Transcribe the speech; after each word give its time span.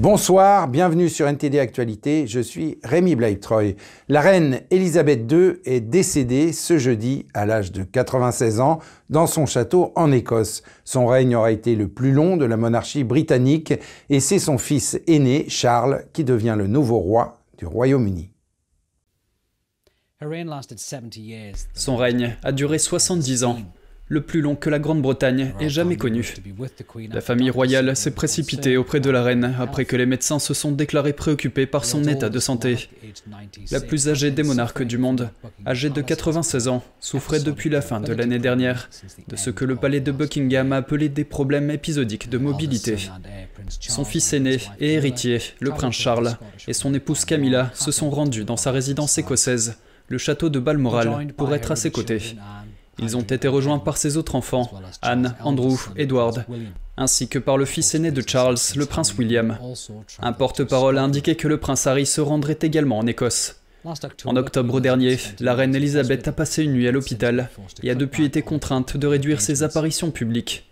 Bonsoir, 0.00 0.66
bienvenue 0.66 1.10
sur 1.10 1.28
NTD 1.28 1.58
Actualité, 1.58 2.26
je 2.26 2.40
suis 2.40 2.78
Rémi 2.82 3.16
Blaibtreuil. 3.16 3.76
La 4.08 4.22
reine 4.22 4.62
Elisabeth 4.70 5.30
II 5.30 5.56
est 5.66 5.82
décédée 5.82 6.54
ce 6.54 6.78
jeudi 6.78 7.26
à 7.34 7.44
l'âge 7.44 7.70
de 7.70 7.82
96 7.82 8.60
ans 8.60 8.78
dans 9.10 9.26
son 9.26 9.44
château 9.44 9.92
en 9.96 10.10
Écosse. 10.10 10.62
Son 10.86 11.06
règne 11.06 11.36
aura 11.36 11.52
été 11.52 11.76
le 11.76 11.86
plus 11.86 12.12
long 12.12 12.38
de 12.38 12.46
la 12.46 12.56
monarchie 12.56 13.04
britannique 13.04 13.74
et 14.08 14.20
c'est 14.20 14.38
son 14.38 14.56
fils 14.56 14.98
aîné, 15.06 15.44
Charles, 15.50 16.06
qui 16.14 16.24
devient 16.24 16.54
le 16.56 16.66
nouveau 16.66 16.96
roi 16.96 17.36
du 17.58 17.66
Royaume-Uni. 17.66 18.30
Son 21.74 21.96
règne 21.96 22.38
a 22.42 22.52
duré 22.52 22.78
70 22.78 23.44
ans 23.44 23.58
le 24.10 24.20
plus 24.20 24.40
long 24.40 24.56
que 24.56 24.68
la 24.68 24.80
Grande-Bretagne 24.80 25.54
ait 25.60 25.68
jamais 25.68 25.96
connu. 25.96 26.34
La 27.12 27.20
famille 27.20 27.48
royale 27.48 27.96
s'est 27.96 28.10
précipitée 28.10 28.76
auprès 28.76 28.98
de 28.98 29.08
la 29.08 29.22
reine 29.22 29.54
après 29.58 29.84
que 29.84 29.94
les 29.94 30.04
médecins 30.04 30.40
se 30.40 30.52
sont 30.52 30.72
déclarés 30.72 31.12
préoccupés 31.12 31.66
par 31.66 31.84
son 31.84 32.02
état 32.04 32.28
de 32.28 32.40
santé. 32.40 32.88
La 33.70 33.80
plus 33.80 34.08
âgée 34.08 34.32
des 34.32 34.42
monarques 34.42 34.82
du 34.82 34.98
monde, 34.98 35.30
âgée 35.64 35.90
de 35.90 36.00
96 36.00 36.66
ans, 36.66 36.82
souffrait 36.98 37.38
depuis 37.38 37.70
la 37.70 37.80
fin 37.80 38.00
de 38.00 38.12
l'année 38.12 38.40
dernière 38.40 38.90
de 39.28 39.36
ce 39.36 39.50
que 39.50 39.64
le 39.64 39.76
palais 39.76 40.00
de 40.00 40.10
Buckingham 40.10 40.72
a 40.72 40.78
appelé 40.78 41.08
des 41.08 41.24
problèmes 41.24 41.70
épisodiques 41.70 42.28
de 42.28 42.38
mobilité. 42.38 42.96
Son 43.68 44.04
fils 44.04 44.32
aîné 44.32 44.58
et 44.80 44.94
héritier, 44.94 45.38
le 45.60 45.70
prince 45.70 45.94
Charles, 45.94 46.36
et 46.66 46.72
son 46.72 46.92
épouse 46.94 47.24
Camilla 47.24 47.70
se 47.74 47.92
sont 47.92 48.10
rendus 48.10 48.44
dans 48.44 48.56
sa 48.56 48.72
résidence 48.72 49.18
écossaise, 49.18 49.76
le 50.08 50.18
château 50.18 50.48
de 50.48 50.58
Balmoral, 50.58 51.28
pour 51.36 51.54
être 51.54 51.70
à 51.70 51.76
ses 51.76 51.92
côtés. 51.92 52.34
Ils 53.00 53.16
ont 53.16 53.22
été 53.22 53.48
rejoints 53.48 53.78
par 53.78 53.96
ses 53.96 54.16
autres 54.16 54.34
enfants, 54.34 54.70
Anne, 55.02 55.34
Andrew, 55.42 55.76
Edward, 55.96 56.44
ainsi 56.96 57.28
que 57.28 57.38
par 57.38 57.56
le 57.56 57.64
fils 57.64 57.94
aîné 57.94 58.10
de 58.10 58.22
Charles, 58.26 58.58
le 58.76 58.86
prince 58.86 59.16
William. 59.16 59.56
Un 60.20 60.32
porte-parole 60.32 60.98
a 60.98 61.02
indiqué 61.02 61.34
que 61.34 61.48
le 61.48 61.58
prince 61.58 61.86
Harry 61.86 62.06
se 62.06 62.20
rendrait 62.20 62.58
également 62.60 62.98
en 62.98 63.06
Écosse. 63.06 63.56
En 64.26 64.36
octobre 64.36 64.80
dernier, 64.80 65.16
la 65.40 65.54
reine 65.54 65.74
Elisabeth 65.74 66.28
a 66.28 66.32
passé 66.32 66.64
une 66.64 66.72
nuit 66.72 66.86
à 66.86 66.92
l'hôpital 66.92 67.48
et 67.82 67.90
a 67.90 67.94
depuis 67.94 68.26
été 68.26 68.42
contrainte 68.42 68.98
de 68.98 69.06
réduire 69.06 69.40
ses 69.40 69.62
apparitions 69.62 70.10
publiques. 70.10 70.66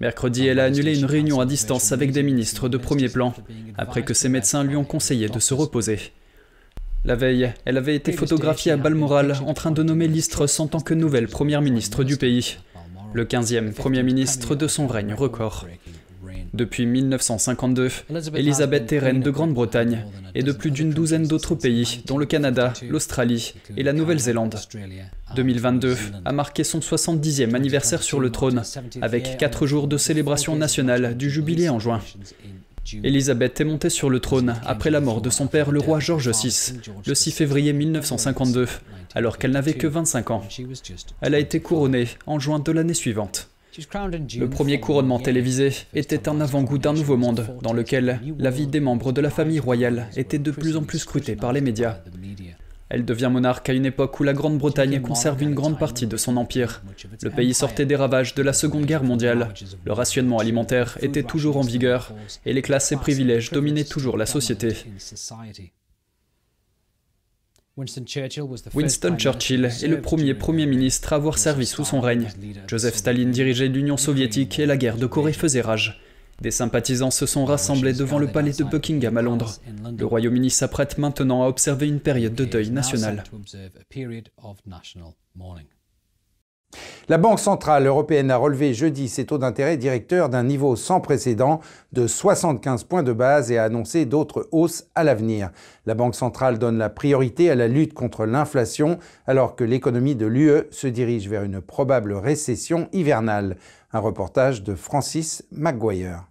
Mercredi, 0.00 0.46
elle 0.46 0.60
a 0.60 0.64
annulé 0.64 0.98
une 0.98 1.06
réunion 1.06 1.40
à 1.40 1.46
distance 1.46 1.92
avec 1.92 2.12
des 2.12 2.22
ministres 2.22 2.68
de 2.68 2.76
premier 2.76 3.08
plan, 3.08 3.34
après 3.78 4.02
que 4.02 4.14
ses 4.14 4.28
médecins 4.28 4.64
lui 4.64 4.76
ont 4.76 4.84
conseillé 4.84 5.28
de 5.28 5.38
se 5.38 5.54
reposer. 5.54 6.12
La 7.04 7.14
veille, 7.14 7.52
elle 7.64 7.78
avait 7.78 7.96
été 7.96 8.12
photographiée 8.12 8.72
à 8.72 8.76
Balmoral 8.76 9.38
en 9.46 9.54
train 9.54 9.70
de 9.70 9.82
nommer 9.82 10.06
Listros 10.06 10.60
en 10.60 10.66
tant 10.66 10.80
que 10.80 10.92
nouvelle 10.92 11.28
première 11.28 11.62
ministre 11.62 12.04
du 12.04 12.18
pays, 12.18 12.58
le 13.14 13.24
15e 13.24 13.72
premier 13.72 14.02
ministre 14.02 14.54
de 14.54 14.68
son 14.68 14.86
règne 14.86 15.14
record. 15.14 15.66
Depuis 16.52 16.84
1952, 16.84 17.90
Elisabeth 18.34 18.92
est 18.92 18.98
reine 18.98 19.20
de 19.20 19.30
Grande-Bretagne 19.30 20.04
et 20.34 20.42
de 20.42 20.52
plus 20.52 20.70
d'une 20.70 20.90
douzaine 20.90 21.26
d'autres 21.26 21.54
pays, 21.54 22.02
dont 22.06 22.18
le 22.18 22.26
Canada, 22.26 22.74
l'Australie 22.88 23.54
et 23.76 23.82
la 23.82 23.94
Nouvelle-Zélande. 23.94 24.56
2022 25.36 25.96
a 26.24 26.32
marqué 26.32 26.64
son 26.64 26.80
70e 26.80 27.54
anniversaire 27.54 28.02
sur 28.02 28.20
le 28.20 28.30
trône, 28.30 28.62
avec 29.00 29.38
quatre 29.38 29.66
jours 29.66 29.86
de 29.86 29.96
célébration 29.96 30.54
nationale 30.54 31.16
du 31.16 31.30
jubilé 31.30 31.68
en 31.68 31.78
juin. 31.78 32.02
Élisabeth 33.04 33.60
est 33.60 33.64
montée 33.64 33.90
sur 33.90 34.10
le 34.10 34.20
trône 34.20 34.56
après 34.64 34.90
la 34.90 35.00
mort 35.00 35.20
de 35.20 35.30
son 35.30 35.46
père, 35.46 35.70
le 35.70 35.80
roi 35.80 36.00
George 36.00 36.30
VI, 36.30 36.80
le 37.06 37.14
6 37.14 37.30
février 37.32 37.72
1952, 37.72 38.66
alors 39.14 39.38
qu'elle 39.38 39.52
n'avait 39.52 39.74
que 39.74 39.86
25 39.86 40.30
ans. 40.30 40.42
Elle 41.20 41.34
a 41.34 41.38
été 41.38 41.60
couronnée 41.60 42.08
en 42.26 42.38
juin 42.38 42.58
de 42.58 42.72
l'année 42.72 42.94
suivante. 42.94 43.50
Le 43.76 44.48
premier 44.48 44.80
couronnement 44.80 45.20
télévisé 45.20 45.70
était 45.94 46.28
un 46.28 46.40
avant-goût 46.40 46.78
d'un 46.78 46.92
nouveau 46.92 47.16
monde 47.16 47.56
dans 47.62 47.72
lequel 47.72 48.20
la 48.38 48.50
vie 48.50 48.66
des 48.66 48.80
membres 48.80 49.12
de 49.12 49.20
la 49.20 49.30
famille 49.30 49.60
royale 49.60 50.08
était 50.16 50.38
de 50.38 50.50
plus 50.50 50.76
en 50.76 50.82
plus 50.82 50.98
scrutée 50.98 51.36
par 51.36 51.52
les 51.52 51.60
médias. 51.60 51.98
Elle 52.90 53.04
devient 53.04 53.30
monarque 53.32 53.68
à 53.68 53.72
une 53.72 53.86
époque 53.86 54.18
où 54.18 54.24
la 54.24 54.32
Grande-Bretagne 54.32 55.00
conserve 55.00 55.42
une 55.42 55.54
grande 55.54 55.78
partie 55.78 56.08
de 56.08 56.16
son 56.16 56.36
empire. 56.36 56.82
Le 57.22 57.30
pays 57.30 57.54
sortait 57.54 57.86
des 57.86 57.94
ravages 57.94 58.34
de 58.34 58.42
la 58.42 58.52
Seconde 58.52 58.84
Guerre 58.84 59.04
mondiale. 59.04 59.54
Le 59.84 59.92
rationnement 59.92 60.38
alimentaire 60.38 60.98
était 61.00 61.22
toujours 61.22 61.56
en 61.56 61.62
vigueur 61.62 62.12
et 62.44 62.52
les 62.52 62.62
classes 62.62 62.90
et 62.90 62.96
privilèges 62.96 63.52
dominaient 63.52 63.84
toujours 63.84 64.18
la 64.18 64.26
société. 64.26 64.74
Winston 67.76 69.16
Churchill 69.16 69.64
est 69.64 69.86
le 69.86 70.00
premier 70.00 70.34
Premier 70.34 70.66
ministre 70.66 71.12
à 71.12 71.16
avoir 71.16 71.38
servi 71.38 71.66
sous 71.66 71.84
son 71.84 72.00
règne. 72.00 72.28
Joseph 72.66 72.96
Staline 72.96 73.30
dirigeait 73.30 73.68
l'Union 73.68 73.96
soviétique 73.96 74.58
et 74.58 74.66
la 74.66 74.76
guerre 74.76 74.96
de 74.96 75.06
Corée 75.06 75.32
faisait 75.32 75.60
rage. 75.60 76.00
Des 76.40 76.50
sympathisants 76.50 77.10
se 77.10 77.26
sont 77.26 77.44
rassemblés 77.44 77.92
devant 77.92 78.18
le 78.18 78.28
palais 78.28 78.52
de 78.52 78.64
Buckingham 78.64 79.16
à 79.16 79.22
Londres. 79.22 79.56
Le 79.98 80.06
Royaume-Uni 80.06 80.50
s'apprête 80.50 80.96
maintenant 80.96 81.42
à 81.42 81.48
observer 81.48 81.86
une 81.86 82.00
période 82.00 82.34
de 82.34 82.46
deuil 82.46 82.70
national. 82.70 83.22
La 87.08 87.18
Banque 87.18 87.40
centrale 87.40 87.86
européenne 87.86 88.30
a 88.30 88.36
relevé 88.36 88.72
jeudi 88.72 89.08
ses 89.08 89.26
taux 89.26 89.38
d'intérêt 89.38 89.76
directeurs 89.76 90.28
d'un 90.28 90.44
niveau 90.44 90.76
sans 90.76 91.00
précédent 91.00 91.60
de 91.92 92.06
75 92.06 92.84
points 92.84 93.02
de 93.02 93.12
base 93.12 93.50
et 93.50 93.58
a 93.58 93.64
annoncé 93.64 94.06
d'autres 94.06 94.48
hausses 94.52 94.86
à 94.94 95.02
l'avenir. 95.02 95.50
La 95.86 95.94
Banque 95.94 96.14
centrale 96.14 96.58
donne 96.58 96.78
la 96.78 96.88
priorité 96.88 97.50
à 97.50 97.56
la 97.56 97.66
lutte 97.66 97.94
contre 97.94 98.26
l'inflation 98.26 98.98
alors 99.26 99.56
que 99.56 99.64
l'économie 99.64 100.14
de 100.14 100.26
l'UE 100.26 100.68
se 100.70 100.86
dirige 100.86 101.28
vers 101.28 101.42
une 101.42 101.60
probable 101.60 102.12
récession 102.12 102.88
hivernale. 102.92 103.56
Un 103.92 103.98
reportage 103.98 104.62
de 104.62 104.76
Francis 104.76 105.44
McGuire. 105.50 106.29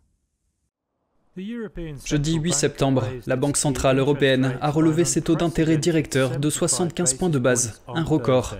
Jeudi 1.38 2.36
8 2.36 2.54
septembre, 2.54 3.08
la 3.28 3.36
Banque 3.36 3.58
Centrale 3.58 4.00
Européenne 4.00 4.58
a 4.62 4.72
relevé 4.72 5.06
ses 5.06 5.22
taux 5.22 5.36
d'intérêt 5.36 5.78
directeurs 5.78 6.40
de 6.40 6.50
75 6.50 7.14
points 7.14 7.30
de 7.30 7.40
base, 7.40 7.82
un 7.88 8.04
record. 8.04 8.58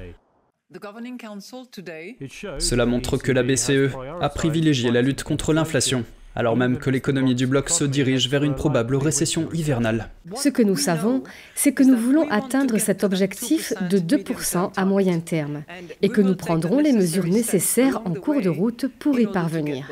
Cela 2.60 2.86
montre 2.86 3.18
que 3.18 3.32
la 3.32 3.44
BCE 3.44 3.96
a 4.22 4.30
privilégié 4.30 4.92
la 4.92 5.02
lutte 5.02 5.24
contre 5.24 5.52
l'inflation, 5.52 6.06
alors 6.36 6.56
même 6.56 6.78
que 6.78 6.92
l'économie 6.92 7.34
du 7.34 7.48
bloc 7.48 7.70
se 7.70 7.84
dirige 7.84 8.30
vers 8.30 8.44
une 8.44 8.56
probable 8.56 8.96
récession 8.96 9.50
hivernale. 9.52 10.10
Ce 10.36 10.48
que 10.48 10.62
nous 10.62 10.78
savons, 10.78 11.24
c'est 11.56 11.74
que 11.74 11.84
nous 11.84 11.98
voulons 11.98 12.30
atteindre 12.30 12.78
cet 12.78 13.04
objectif 13.04 13.74
de 13.90 13.98
2% 13.98 14.72
à 14.76 14.86
moyen 14.86 15.20
terme 15.20 15.64
et 16.04 16.10
que 16.10 16.22
nous 16.22 16.36
prendrons 16.36 16.80
les 16.80 16.94
mesures 16.94 17.26
nécessaires 17.26 18.02
en 18.06 18.14
cours 18.14 18.42
de 18.42 18.50
route 18.50 18.86
pour 19.00 19.20
y 19.20 19.26
parvenir. 19.26 19.88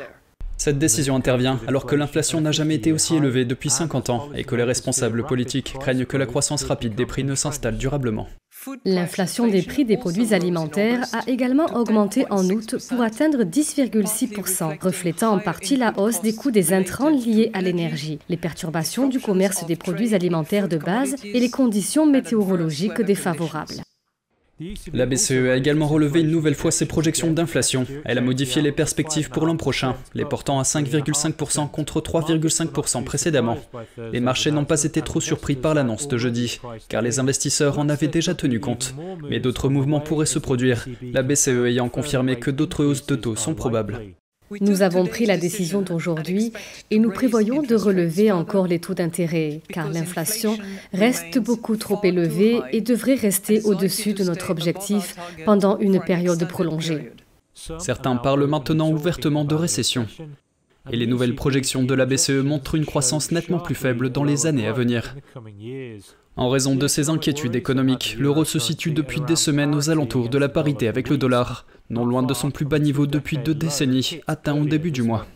Cette 0.58 0.78
décision 0.78 1.14
intervient 1.14 1.60
alors 1.68 1.86
que 1.86 1.94
l'inflation 1.94 2.40
n'a 2.40 2.50
jamais 2.50 2.74
été 2.74 2.90
aussi 2.90 3.14
élevée 3.14 3.44
depuis 3.44 3.70
50 3.70 4.10
ans 4.10 4.28
et 4.34 4.42
que 4.42 4.56
les 4.56 4.64
responsables 4.64 5.24
politiques 5.24 5.76
craignent 5.78 6.04
que 6.04 6.16
la 6.16 6.26
croissance 6.26 6.64
rapide 6.64 6.96
des 6.96 7.06
prix 7.06 7.22
ne 7.22 7.36
s'installe 7.36 7.78
durablement. 7.78 8.26
L'inflation 8.84 9.46
des 9.46 9.62
prix 9.62 9.84
des 9.84 9.96
produits 9.96 10.34
alimentaires 10.34 11.04
a 11.12 11.22
également 11.28 11.66
augmenté 11.76 12.26
en 12.30 12.44
août 12.50 12.74
pour 12.88 13.02
atteindre 13.02 13.44
10,6%, 13.44 14.82
reflétant 14.82 15.32
en 15.32 15.38
partie 15.38 15.76
la 15.76 15.96
hausse 15.96 16.22
des 16.22 16.34
coûts 16.34 16.50
des 16.50 16.72
intrants 16.72 17.08
liés 17.10 17.52
à 17.54 17.62
l'énergie, 17.62 18.18
les 18.28 18.36
perturbations 18.36 19.08
du 19.08 19.20
commerce 19.20 19.64
des 19.64 19.76
produits 19.76 20.12
alimentaires 20.12 20.68
de 20.68 20.76
base 20.76 21.14
et 21.22 21.38
les 21.38 21.50
conditions 21.50 22.04
météorologiques 22.04 23.00
défavorables. 23.00 23.84
La 24.92 25.06
BCE 25.06 25.48
a 25.50 25.56
également 25.56 25.86
relevé 25.86 26.20
une 26.20 26.30
nouvelle 26.30 26.54
fois 26.54 26.70
ses 26.70 26.86
projections 26.86 27.30
d'inflation. 27.30 27.86
Elle 28.04 28.18
a 28.18 28.22
modifié 28.22 28.62
les 28.62 28.72
perspectives 28.72 29.30
pour 29.30 29.46
l'an 29.46 29.56
prochain, 29.56 29.94
les 30.14 30.24
portant 30.24 30.58
à 30.58 30.62
5,5% 30.62 31.70
contre 31.70 32.00
3,5% 32.00 33.04
précédemment. 33.04 33.58
Les 34.12 34.20
marchés 34.20 34.50
n'ont 34.50 34.64
pas 34.64 34.82
été 34.82 35.02
trop 35.02 35.20
surpris 35.20 35.56
par 35.56 35.74
l'annonce 35.74 36.08
de 36.08 36.18
jeudi, 36.18 36.60
car 36.88 37.02
les 37.02 37.20
investisseurs 37.20 37.78
en 37.78 37.88
avaient 37.88 38.08
déjà 38.08 38.34
tenu 38.34 38.60
compte. 38.60 38.94
Mais 39.28 39.40
d'autres 39.40 39.68
mouvements 39.68 40.00
pourraient 40.00 40.26
se 40.26 40.38
produire, 40.38 40.86
la 41.02 41.22
BCE 41.22 41.66
ayant 41.66 41.88
confirmé 41.88 42.38
que 42.38 42.50
d'autres 42.50 42.84
hausses 42.84 43.06
de 43.06 43.16
taux 43.16 43.36
sont 43.36 43.54
probables. 43.54 44.00
Nous 44.60 44.82
avons 44.82 45.06
pris 45.06 45.26
la 45.26 45.36
décision 45.36 45.82
d'aujourd'hui 45.82 46.52
et 46.90 46.98
nous 46.98 47.10
prévoyons 47.10 47.62
de 47.62 47.74
relever 47.74 48.32
encore 48.32 48.66
les 48.66 48.78
taux 48.78 48.94
d'intérêt, 48.94 49.60
car 49.68 49.90
l'inflation 49.90 50.58
reste 50.92 51.38
beaucoup 51.38 51.76
trop 51.76 52.00
élevée 52.02 52.60
et 52.72 52.80
devrait 52.80 53.14
rester 53.14 53.62
au-dessus 53.62 54.14
de 54.14 54.24
notre 54.24 54.50
objectif 54.50 55.16
pendant 55.44 55.78
une 55.78 56.00
période 56.00 56.46
prolongée. 56.48 57.12
Certains 57.78 58.16
parlent 58.16 58.46
maintenant 58.46 58.90
ouvertement 58.90 59.44
de 59.44 59.54
récession. 59.54 60.06
Et 60.90 60.96
les 60.96 61.06
nouvelles 61.06 61.34
projections 61.34 61.82
de 61.82 61.94
la 61.94 62.06
BCE 62.06 62.42
montrent 62.42 62.74
une 62.74 62.86
croissance 62.86 63.30
nettement 63.30 63.58
plus 63.58 63.74
faible 63.74 64.10
dans 64.10 64.24
les 64.24 64.46
années 64.46 64.66
à 64.66 64.72
venir. 64.72 65.14
En 66.38 66.50
raison 66.50 66.76
de 66.76 66.86
ces 66.86 67.08
inquiétudes 67.08 67.56
économiques, 67.56 68.16
l'euro 68.16 68.44
se 68.44 68.60
situe 68.60 68.92
depuis 68.92 69.20
des 69.20 69.34
semaines 69.34 69.74
aux 69.74 69.90
alentours 69.90 70.28
de 70.28 70.38
la 70.38 70.48
parité 70.48 70.86
avec 70.86 71.08
le 71.08 71.18
dollar, 71.18 71.66
non 71.90 72.06
loin 72.06 72.22
de 72.22 72.32
son 72.32 72.52
plus 72.52 72.64
bas 72.64 72.78
niveau 72.78 73.08
depuis 73.08 73.38
deux 73.38 73.56
décennies, 73.56 74.20
atteint 74.28 74.56
au 74.56 74.64
début 74.64 74.92
du 74.92 75.02
mois. 75.02 75.26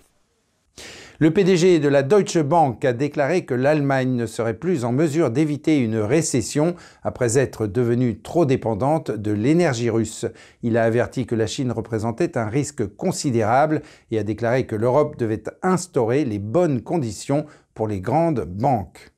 Le 1.19 1.33
PDG 1.33 1.81
de 1.81 1.89
la 1.89 2.05
Deutsche 2.05 2.39
Bank 2.39 2.85
a 2.85 2.93
déclaré 2.93 3.45
que 3.45 3.55
l'Allemagne 3.55 4.15
ne 4.15 4.27
serait 4.27 4.55
plus 4.55 4.85
en 4.85 4.93
mesure 4.93 5.33
d'éviter 5.33 5.79
une 5.79 5.99
récession 5.99 6.77
après 7.03 7.37
être 7.37 7.67
devenue 7.67 8.21
trop 8.21 8.47
dépendante 8.47 9.11
de 9.11 9.33
l'énergie 9.33 9.91
russe. 9.91 10.27
Il 10.63 10.77
a 10.77 10.85
averti 10.85 11.27
que 11.27 11.35
la 11.35 11.49
Chine 11.49 11.73
représentait 11.73 12.39
un 12.39 12.47
risque 12.47 12.87
considérable 12.95 13.83
et 14.13 14.21
a 14.21 14.23
déclaré 14.23 14.67
que 14.67 14.77
l'Europe 14.77 15.17
devait 15.17 15.43
instaurer 15.63 16.25
les 16.25 16.39
bonnes 16.39 16.81
conditions 16.81 17.45
pour 17.75 17.89
les 17.89 18.01
grandes 18.01 18.45
banques. 18.45 19.12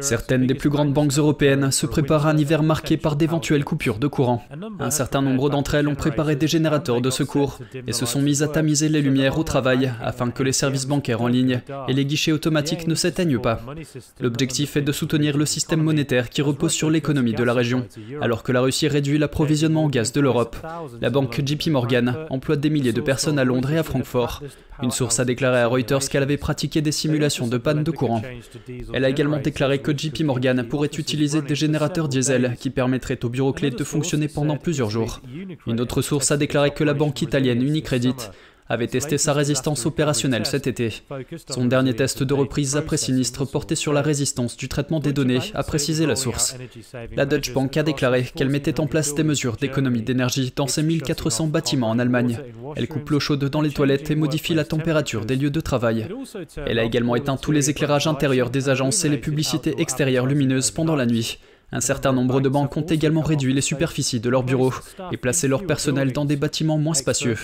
Certaines 0.00 0.46
des 0.46 0.54
plus 0.54 0.68
grandes 0.68 0.92
banques 0.92 1.12
européennes 1.12 1.70
se 1.72 1.86
préparent 1.86 2.26
à 2.26 2.30
un 2.30 2.36
hiver 2.36 2.62
marqué 2.62 2.98
par 2.98 3.16
d'éventuelles 3.16 3.64
coupures 3.64 3.98
de 3.98 4.06
courant. 4.06 4.44
Un 4.78 4.90
certain 4.90 5.22
nombre 5.22 5.48
d'entre 5.48 5.74
elles 5.74 5.88
ont 5.88 5.94
préparé 5.94 6.36
des 6.36 6.46
générateurs 6.46 7.00
de 7.00 7.08
secours 7.08 7.58
et 7.86 7.94
se 7.94 8.04
sont 8.04 8.20
mises 8.20 8.42
à 8.42 8.48
tamiser 8.48 8.90
les 8.90 9.00
lumières 9.00 9.38
au 9.38 9.42
travail 9.42 9.90
afin 10.02 10.30
que 10.30 10.42
les 10.42 10.52
services 10.52 10.86
bancaires 10.86 11.22
en 11.22 11.28
ligne 11.28 11.62
et 11.88 11.94
les 11.94 12.04
guichets 12.04 12.32
automatiques 12.32 12.86
ne 12.86 12.94
s'éteignent 12.94 13.40
pas. 13.40 13.60
L'objectif 14.20 14.76
est 14.76 14.82
de 14.82 14.92
soutenir 14.92 15.38
le 15.38 15.46
système 15.46 15.82
monétaire 15.82 16.28
qui 16.28 16.42
repose 16.42 16.72
sur 16.72 16.90
l'économie 16.90 17.32
de 17.32 17.42
la 17.42 17.54
région, 17.54 17.86
alors 18.20 18.42
que 18.42 18.52
la 18.52 18.60
Russie 18.60 18.88
réduit 18.88 19.16
l'approvisionnement 19.16 19.84
en 19.84 19.88
gaz 19.88 20.12
de 20.12 20.20
l'Europe. 20.20 20.56
La 21.00 21.08
banque 21.08 21.40
JP 21.44 21.68
Morgan 21.68 22.26
emploie 22.28 22.56
des 22.56 22.70
milliers 22.70 22.92
de 22.92 23.00
personnes 23.00 23.38
à 23.38 23.44
Londres 23.44 23.72
et 23.72 23.78
à 23.78 23.82
Francfort. 23.82 24.42
Une 24.82 24.90
source 24.90 25.20
a 25.20 25.24
déclaré 25.24 25.60
à 25.60 25.66
Reuters 25.66 26.08
qu'elle 26.08 26.22
avait 26.22 26.36
pratiqué 26.36 26.80
des 26.80 26.92
simulations 26.92 27.46
de 27.46 27.56
panne 27.56 27.84
de 27.84 27.90
courant. 27.90 28.22
Elle 28.92 29.04
a 29.04 29.10
également 29.22 29.38
déclaré 29.38 29.78
que 29.78 29.96
JP 29.96 30.22
Morgan 30.24 30.66
pourrait 30.68 30.90
utiliser 30.98 31.42
des 31.42 31.54
générateurs 31.54 32.08
diesel 32.08 32.56
qui 32.58 32.70
permettraient 32.70 33.24
au 33.24 33.28
bureau 33.28 33.52
clé 33.52 33.70
de 33.70 33.84
fonctionner 33.84 34.26
pendant 34.26 34.56
plusieurs 34.56 34.90
jours. 34.90 35.20
Une 35.68 35.80
autre 35.80 36.02
source 36.02 36.32
a 36.32 36.36
déclaré 36.36 36.72
que 36.72 36.82
la 36.82 36.92
banque 36.92 37.22
italienne 37.22 37.62
Unicredit 37.62 38.16
avait 38.72 38.86
testé 38.86 39.18
sa 39.18 39.34
résistance 39.34 39.84
opérationnelle 39.84 40.46
cet 40.46 40.66
été. 40.66 41.02
Son 41.50 41.66
dernier 41.66 41.94
test 41.94 42.22
de 42.22 42.32
reprise 42.32 42.74
après 42.74 42.96
sinistre 42.96 43.44
portait 43.44 43.74
sur 43.74 43.92
la 43.92 44.00
résistance 44.00 44.56
du 44.56 44.66
traitement 44.66 44.98
des 44.98 45.12
données, 45.12 45.40
a 45.52 45.62
précisé 45.62 46.06
la 46.06 46.16
source. 46.16 46.56
La 47.14 47.26
Deutsche 47.26 47.52
Bank 47.52 47.76
a 47.76 47.82
déclaré 47.82 48.24
qu'elle 48.34 48.48
mettait 48.48 48.80
en 48.80 48.86
place 48.86 49.14
des 49.14 49.24
mesures 49.24 49.58
d'économie 49.58 50.00
d'énergie 50.00 50.54
dans 50.56 50.66
ses 50.66 50.82
1400 50.82 51.48
bâtiments 51.48 51.90
en 51.90 51.98
Allemagne. 51.98 52.38
Elle 52.74 52.88
coupe 52.88 53.10
l'eau 53.10 53.20
chaude 53.20 53.44
dans 53.44 53.60
les 53.60 53.72
toilettes 53.72 54.10
et 54.10 54.14
modifie 54.14 54.54
la 54.54 54.64
température 54.64 55.26
des 55.26 55.36
lieux 55.36 55.50
de 55.50 55.60
travail. 55.60 56.08
Elle 56.66 56.78
a 56.78 56.84
également 56.84 57.14
éteint 57.14 57.36
tous 57.36 57.52
les 57.52 57.68
éclairages 57.68 58.06
intérieurs 58.06 58.48
des 58.48 58.70
agences 58.70 59.04
et 59.04 59.10
les 59.10 59.18
publicités 59.18 59.74
extérieures 59.82 60.26
lumineuses 60.26 60.70
pendant 60.70 60.96
la 60.96 61.04
nuit. 61.04 61.38
Un 61.74 61.80
certain 61.80 62.12
nombre 62.12 62.42
de 62.42 62.50
banques 62.50 62.76
ont 62.76 62.82
également 62.82 63.22
réduit 63.22 63.54
les 63.54 63.62
superficies 63.62 64.20
de 64.20 64.28
leurs 64.28 64.42
bureaux 64.42 64.74
et 65.10 65.16
placé 65.16 65.48
leur 65.48 65.64
personnel 65.64 66.12
dans 66.12 66.26
des 66.26 66.36
bâtiments 66.36 66.76
moins 66.76 66.92
spacieux. 66.92 67.36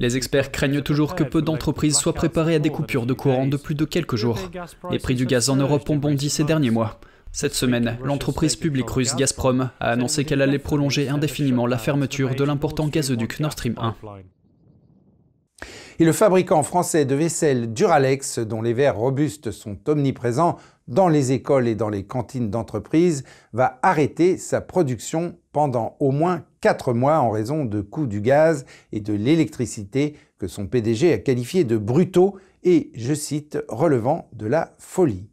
Les 0.00 0.16
experts 0.16 0.50
craignent 0.50 0.82
toujours 0.82 1.14
que 1.14 1.22
peu 1.22 1.40
d'entreprises 1.40 1.96
soient 1.96 2.12
préparées 2.12 2.56
à 2.56 2.58
des 2.58 2.70
coupures 2.70 3.06
de 3.06 3.14
courant 3.14 3.46
de 3.46 3.56
plus 3.56 3.76
de 3.76 3.84
quelques 3.84 4.16
jours. 4.16 4.50
Les 4.90 4.98
prix 4.98 5.14
du 5.14 5.24
gaz 5.24 5.50
en 5.50 5.56
Europe 5.56 5.88
ont 5.88 5.96
bondi 5.96 6.30
ces 6.30 6.42
derniers 6.42 6.70
mois. 6.70 7.00
Cette 7.32 7.54
semaine, 7.54 7.96
l'entreprise 8.02 8.56
publique 8.56 8.90
russe 8.90 9.14
Gazprom 9.14 9.70
a 9.78 9.90
annoncé 9.90 10.24
qu'elle 10.24 10.42
allait 10.42 10.58
prolonger 10.58 11.08
indéfiniment 11.08 11.68
la 11.68 11.78
fermeture 11.78 12.34
de 12.34 12.42
l'important 12.42 12.88
gazoduc 12.88 13.38
Nord 13.38 13.52
Stream 13.52 13.76
1. 13.78 13.94
Et 16.00 16.04
le 16.04 16.12
fabricant 16.12 16.62
français 16.62 17.04
de 17.04 17.14
vaisselle 17.14 17.72
Duralex, 17.72 18.38
dont 18.38 18.62
les 18.62 18.72
verres 18.72 18.96
robustes 18.96 19.50
sont 19.50 19.76
omniprésents 19.86 20.56
dans 20.90 21.08
les 21.08 21.32
écoles 21.32 21.68
et 21.68 21.74
dans 21.74 21.88
les 21.88 22.04
cantines 22.04 22.50
d'entreprise, 22.50 23.24
va 23.54 23.78
arrêter 23.82 24.36
sa 24.36 24.60
production 24.60 25.36
pendant 25.52 25.96
au 26.00 26.10
moins 26.10 26.44
4 26.60 26.92
mois 26.92 27.20
en 27.20 27.30
raison 27.30 27.64
de 27.64 27.80
coûts 27.80 28.06
du 28.06 28.20
gaz 28.20 28.66
et 28.92 29.00
de 29.00 29.14
l'électricité 29.14 30.16
que 30.38 30.48
son 30.48 30.66
PDG 30.66 31.14
a 31.14 31.18
qualifié 31.18 31.64
de 31.64 31.78
brutaux 31.78 32.36
et, 32.62 32.90
je 32.94 33.14
cite, 33.14 33.58
relevant 33.68 34.28
de 34.34 34.46
la 34.46 34.74
folie. 34.78 35.26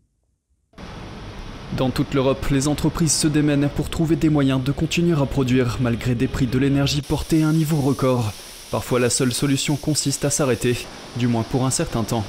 Dans 1.75 1.89
toute 1.89 2.13
l'Europe, 2.13 2.45
les 2.50 2.69
entreprises 2.69 3.12
se 3.12 3.27
démènent 3.27 3.69
pour 3.75 3.89
trouver 3.89 4.15
des 4.15 4.30
moyens 4.30 4.63
de 4.63 4.71
continuer 4.71 5.19
à 5.19 5.25
produire 5.25 5.77
malgré 5.81 6.15
des 6.15 6.27
prix 6.27 6.48
de 6.48 6.57
l'énergie 6.57 7.01
portés 7.01 7.44
à 7.44 7.50
un 7.50 7.54
niveau 7.54 7.77
record. 7.77 8.31
Parfois 8.71 9.00
la 9.00 9.09
seule 9.09 9.33
solution 9.33 9.75
consiste 9.75 10.24
à 10.24 10.30
s'arrêter, 10.30 10.77
du 11.18 11.27
moins 11.27 11.44
pour 11.44 11.65
un 11.65 11.71
certain 11.71 12.04
temps. 12.04 12.24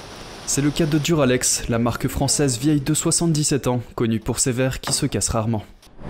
C'est 0.50 0.62
le 0.62 0.70
cas 0.70 0.86
de 0.86 0.96
Duralex, 0.96 1.68
la 1.68 1.78
marque 1.78 2.08
française 2.08 2.56
vieille 2.56 2.80
de 2.80 2.94
77 2.94 3.66
ans, 3.66 3.82
connue 3.94 4.18
pour 4.18 4.38
ses 4.38 4.50
verres 4.50 4.80
qui 4.80 4.94
se 4.94 5.04
cassent 5.04 5.28
rarement. 5.28 5.62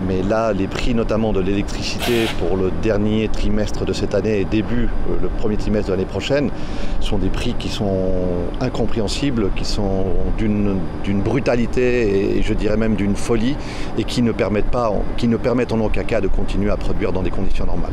Mais 0.07 0.23
là, 0.23 0.53
les 0.53 0.67
prix 0.67 0.95
notamment 0.95 1.33
de 1.33 1.41
l'électricité 1.41 2.23
pour 2.39 2.55
le 2.55 2.71
dernier 2.81 3.27
trimestre 3.27 3.83
de 3.83 3.91
cette 3.91 4.15
année 4.15 4.39
et 4.39 4.45
début, 4.45 4.85
euh, 4.85 5.17
le 5.21 5.27
premier 5.27 5.57
trimestre 5.57 5.87
de 5.87 5.91
l'année 5.91 6.05
prochaine, 6.05 6.51
sont 7.01 7.17
des 7.17 7.27
prix 7.27 7.53
qui 7.59 7.67
sont 7.67 8.13
incompréhensibles, 8.61 9.49
qui 9.57 9.65
sont 9.65 10.05
d'une 10.37 10.79
brutalité 11.21 12.37
et 12.37 12.41
je 12.41 12.53
dirais 12.53 12.77
même 12.77 12.95
d'une 12.95 13.17
folie 13.17 13.57
et 13.97 14.05
qui 14.05 14.21
ne 14.21 14.31
permettent 14.31 14.71
pas, 14.71 14.89
qui 15.17 15.27
ne 15.27 15.35
permettent 15.35 15.73
en 15.73 15.81
aucun 15.81 16.05
cas 16.05 16.21
de 16.21 16.29
continuer 16.29 16.71
à 16.71 16.77
produire 16.77 17.11
dans 17.11 17.23
des 17.23 17.31
conditions 17.31 17.65
normales. 17.65 17.91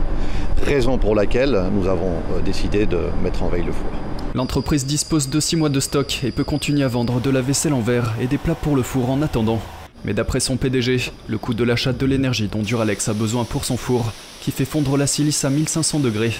Raison 0.64 0.96
pour 0.96 1.16
laquelle 1.16 1.60
nous 1.72 1.88
avons 1.88 2.12
euh, 2.36 2.40
décidé 2.40 2.86
de 2.86 3.00
mettre 3.24 3.42
en 3.42 3.48
veille 3.48 3.64
le 3.64 3.72
four. 3.72 3.90
L'entreprise 4.36 4.84
dispose 4.84 5.30
de 5.30 5.40
6 5.40 5.56
mois 5.56 5.70
de 5.70 5.80
stock 5.80 6.20
et 6.22 6.30
peut 6.30 6.44
continuer 6.44 6.82
à 6.82 6.88
vendre 6.88 7.22
de 7.22 7.30
la 7.30 7.40
vaisselle 7.40 7.72
en 7.72 7.80
verre 7.80 8.12
et 8.20 8.26
des 8.26 8.36
plats 8.36 8.54
pour 8.54 8.76
le 8.76 8.82
four 8.82 9.08
en 9.08 9.22
attendant. 9.22 9.62
Mais 10.04 10.12
d'après 10.12 10.40
son 10.40 10.58
PDG, 10.58 11.10
le 11.26 11.38
coût 11.38 11.54
de 11.54 11.64
l'achat 11.64 11.94
de 11.94 12.04
l'énergie 12.04 12.46
dont 12.46 12.60
Duralex 12.60 13.08
a 13.08 13.14
besoin 13.14 13.44
pour 13.44 13.64
son 13.64 13.78
four, 13.78 14.12
qui 14.42 14.50
fait 14.50 14.66
fondre 14.66 14.98
la 14.98 15.06
silice 15.06 15.42
à 15.46 15.48
1500 15.48 16.00
degrés, 16.00 16.34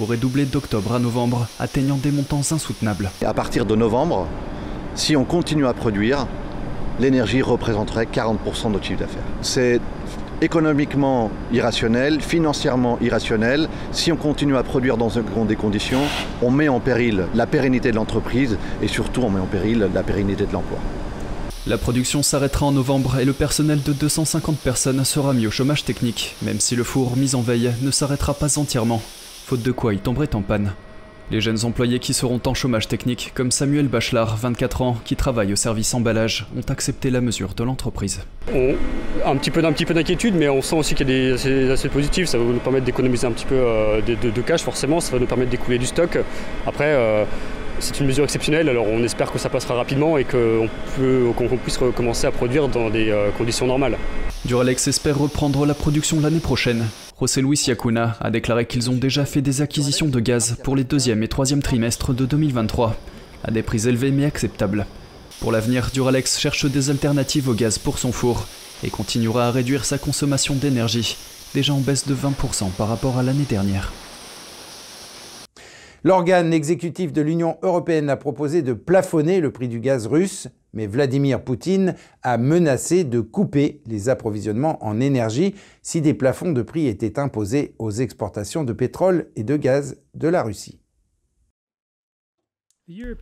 aurait 0.00 0.16
doublé 0.16 0.44
d'octobre 0.44 0.92
à 0.92 1.00
novembre, 1.00 1.48
atteignant 1.58 1.96
des 1.96 2.12
montants 2.12 2.52
insoutenables. 2.52 3.10
À 3.26 3.34
partir 3.34 3.66
de 3.66 3.74
novembre, 3.74 4.28
si 4.94 5.16
on 5.16 5.24
continue 5.24 5.66
à 5.66 5.72
produire, 5.72 6.28
l'énergie 7.00 7.42
représenterait 7.42 8.04
40% 8.04 8.66
de 8.66 8.68
notre 8.74 8.84
chiffre 8.84 9.00
d'affaires. 9.00 9.24
C'est 9.42 9.80
économiquement 10.40 11.30
irrationnel, 11.52 12.20
financièrement 12.20 12.98
irrationnel. 13.00 13.68
Si 13.92 14.10
on 14.12 14.16
continue 14.16 14.56
à 14.56 14.62
produire 14.62 14.96
dans 14.96 15.10
des 15.44 15.56
conditions, 15.56 16.02
on 16.42 16.50
met 16.50 16.68
en 16.68 16.80
péril 16.80 17.24
la 17.34 17.46
pérennité 17.46 17.90
de 17.90 17.96
l'entreprise 17.96 18.58
et 18.82 18.88
surtout 18.88 19.22
on 19.22 19.30
met 19.30 19.40
en 19.40 19.46
péril 19.46 19.88
la 19.94 20.02
pérennité 20.02 20.46
de 20.46 20.52
l'emploi. 20.52 20.78
La 21.66 21.76
production 21.76 22.22
s'arrêtera 22.22 22.66
en 22.66 22.72
novembre 22.72 23.18
et 23.18 23.24
le 23.24 23.34
personnel 23.34 23.82
de 23.82 23.92
250 23.92 24.56
personnes 24.58 25.04
sera 25.04 25.34
mis 25.34 25.46
au 25.46 25.50
chômage 25.50 25.84
technique, 25.84 26.34
même 26.42 26.58
si 26.58 26.74
le 26.74 26.84
four 26.84 27.16
mis 27.16 27.34
en 27.34 27.42
veille 27.42 27.72
ne 27.82 27.90
s'arrêtera 27.90 28.34
pas 28.34 28.58
entièrement, 28.58 29.02
faute 29.46 29.62
de 29.62 29.72
quoi 29.72 29.92
il 29.92 30.00
tomberait 30.00 30.34
en 30.34 30.42
panne. 30.42 30.72
Les 31.30 31.40
jeunes 31.40 31.64
employés 31.64 32.00
qui 32.00 32.12
seront 32.12 32.40
en 32.44 32.54
chômage 32.54 32.88
technique, 32.88 33.30
comme 33.34 33.52
Samuel 33.52 33.86
Bachelard, 33.86 34.36
24 34.36 34.82
ans, 34.82 34.96
qui 35.04 35.14
travaille 35.14 35.52
au 35.52 35.56
service 35.56 35.94
emballage, 35.94 36.46
ont 36.56 36.72
accepté 36.72 37.08
la 37.08 37.20
mesure 37.20 37.54
de 37.54 37.62
l'entreprise. 37.62 38.22
un 39.24 39.36
petit 39.36 39.50
peu 39.52 39.94
d'inquiétude, 39.94 40.34
mais 40.34 40.48
on 40.48 40.60
sent 40.60 40.74
aussi 40.74 40.94
qu'il 40.96 41.08
y 41.08 41.12
a 41.12 41.36
des 41.36 41.70
assez, 41.70 41.88
positifs. 41.88 42.26
Ça 42.26 42.36
va 42.36 42.42
nous 42.42 42.58
permettre 42.58 42.84
d'économiser 42.84 43.28
un 43.28 43.32
petit 43.32 43.46
peu 43.46 43.54
euh, 43.54 44.00
de, 44.00 44.40
cash, 44.40 44.62
forcément. 44.62 44.98
Ça 44.98 45.12
va 45.12 45.20
nous 45.20 45.26
permettre 45.26 45.50
d'écouler 45.50 45.78
du 45.78 45.86
stock. 45.86 46.18
Après, 46.66 46.94
euh, 46.96 47.24
c'est 47.80 47.98
une 47.98 48.06
mesure 48.06 48.24
exceptionnelle, 48.24 48.68
alors 48.68 48.86
on 48.86 49.02
espère 49.02 49.32
que 49.32 49.38
ça 49.38 49.48
passera 49.48 49.74
rapidement 49.74 50.18
et 50.18 50.24
qu'on 50.24 50.68
puisse 51.64 51.78
recommencer 51.78 52.26
à 52.26 52.30
produire 52.30 52.68
dans 52.68 52.90
des 52.90 53.10
euh, 53.10 53.30
conditions 53.30 53.66
normales. 53.66 53.98
Duralex 54.44 54.88
espère 54.88 55.18
reprendre 55.18 55.66
la 55.66 55.74
production 55.74 56.20
l'année 56.20 56.40
prochaine. 56.40 56.86
José 57.18 57.42
Luis 57.42 57.62
Yacuna 57.66 58.16
a 58.20 58.30
déclaré 58.30 58.66
qu'ils 58.66 58.90
ont 58.90 58.96
déjà 58.96 59.24
fait 59.24 59.42
des 59.42 59.60
acquisitions 59.60 60.06
de 60.06 60.20
gaz 60.20 60.56
pour 60.64 60.76
les 60.76 60.84
deuxième 60.84 61.22
et 61.22 61.28
troisième 61.28 61.62
trimestres 61.62 62.14
de 62.14 62.24
2023, 62.24 62.96
à 63.44 63.50
des 63.50 63.62
prix 63.62 63.88
élevés 63.88 64.10
mais 64.10 64.24
acceptables. 64.24 64.86
Pour 65.40 65.52
l'avenir, 65.52 65.90
Duralex 65.92 66.38
cherche 66.38 66.66
des 66.66 66.90
alternatives 66.90 67.48
au 67.48 67.54
gaz 67.54 67.78
pour 67.78 67.98
son 67.98 68.12
four 68.12 68.46
et 68.82 68.90
continuera 68.90 69.48
à 69.48 69.50
réduire 69.50 69.84
sa 69.84 69.98
consommation 69.98 70.54
d'énergie, 70.54 71.16
déjà 71.54 71.72
en 71.74 71.80
baisse 71.80 72.06
de 72.06 72.14
20% 72.14 72.70
par 72.76 72.88
rapport 72.88 73.18
à 73.18 73.22
l'année 73.22 73.46
dernière. 73.48 73.92
L'organe 76.02 76.54
exécutif 76.54 77.12
de 77.12 77.20
l'Union 77.20 77.58
européenne 77.62 78.08
a 78.08 78.16
proposé 78.16 78.62
de 78.62 78.72
plafonner 78.72 79.40
le 79.40 79.52
prix 79.52 79.68
du 79.68 79.80
gaz 79.80 80.06
russe, 80.06 80.48
mais 80.72 80.86
Vladimir 80.86 81.44
Poutine 81.44 81.94
a 82.22 82.38
menacé 82.38 83.04
de 83.04 83.20
couper 83.20 83.82
les 83.86 84.08
approvisionnements 84.08 84.82
en 84.84 84.98
énergie 85.00 85.54
si 85.82 86.00
des 86.00 86.14
plafonds 86.14 86.52
de 86.52 86.62
prix 86.62 86.86
étaient 86.86 87.18
imposés 87.18 87.74
aux 87.78 87.90
exportations 87.90 88.64
de 88.64 88.72
pétrole 88.72 89.30
et 89.36 89.42
de 89.42 89.56
gaz 89.56 90.00
de 90.14 90.28
la 90.28 90.42
Russie. 90.42 90.80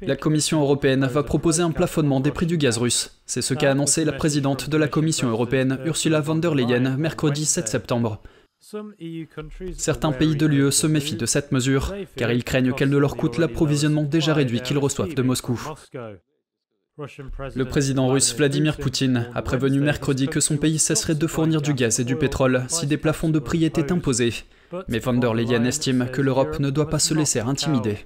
La 0.00 0.16
Commission 0.16 0.62
européenne 0.62 1.04
va 1.04 1.22
proposer 1.22 1.62
un 1.62 1.72
plafonnement 1.72 2.20
des 2.20 2.30
prix 2.30 2.46
du 2.46 2.56
gaz 2.56 2.78
russe. 2.78 3.20
C'est 3.26 3.42
ce 3.42 3.52
qu'a 3.52 3.72
annoncé 3.72 4.04
la 4.04 4.12
présidente 4.12 4.70
de 4.70 4.76
la 4.78 4.88
Commission 4.88 5.28
européenne, 5.28 5.78
Ursula 5.84 6.20
von 6.20 6.36
der 6.36 6.54
Leyen, 6.54 6.96
mercredi 6.96 7.44
7 7.44 7.68
septembre. 7.68 8.22
Certains 9.76 10.12
pays 10.12 10.36
de 10.36 10.46
l'UE 10.46 10.72
se 10.72 10.86
méfient 10.86 11.16
de 11.16 11.26
cette 11.26 11.52
mesure, 11.52 11.94
car 12.16 12.32
ils 12.32 12.44
craignent 12.44 12.72
qu'elle 12.72 12.90
ne 12.90 12.98
leur 12.98 13.16
coûte 13.16 13.38
l'approvisionnement 13.38 14.02
déjà 14.02 14.34
réduit 14.34 14.60
qu'ils 14.60 14.78
reçoivent 14.78 15.14
de 15.14 15.22
Moscou. 15.22 15.60
Le 17.54 17.64
président 17.64 18.08
russe 18.08 18.34
Vladimir 18.34 18.76
Poutine 18.76 19.30
a 19.34 19.42
prévenu 19.42 19.78
mercredi 19.78 20.26
que 20.26 20.40
son 20.40 20.56
pays 20.56 20.80
cesserait 20.80 21.14
de 21.14 21.26
fournir 21.28 21.62
du 21.62 21.72
gaz 21.72 22.00
et 22.00 22.04
du 22.04 22.16
pétrole 22.16 22.64
si 22.68 22.88
des 22.88 22.96
plafonds 22.96 23.28
de 23.28 23.38
prix 23.38 23.64
étaient 23.64 23.92
imposés. 23.92 24.34
Mais 24.88 24.98
von 24.98 25.14
der 25.14 25.32
Leyen 25.32 25.64
estime 25.64 26.08
que 26.12 26.20
l'Europe 26.20 26.58
ne 26.58 26.70
doit 26.70 26.90
pas 26.90 26.98
se 26.98 27.14
laisser 27.14 27.38
intimider. 27.38 27.98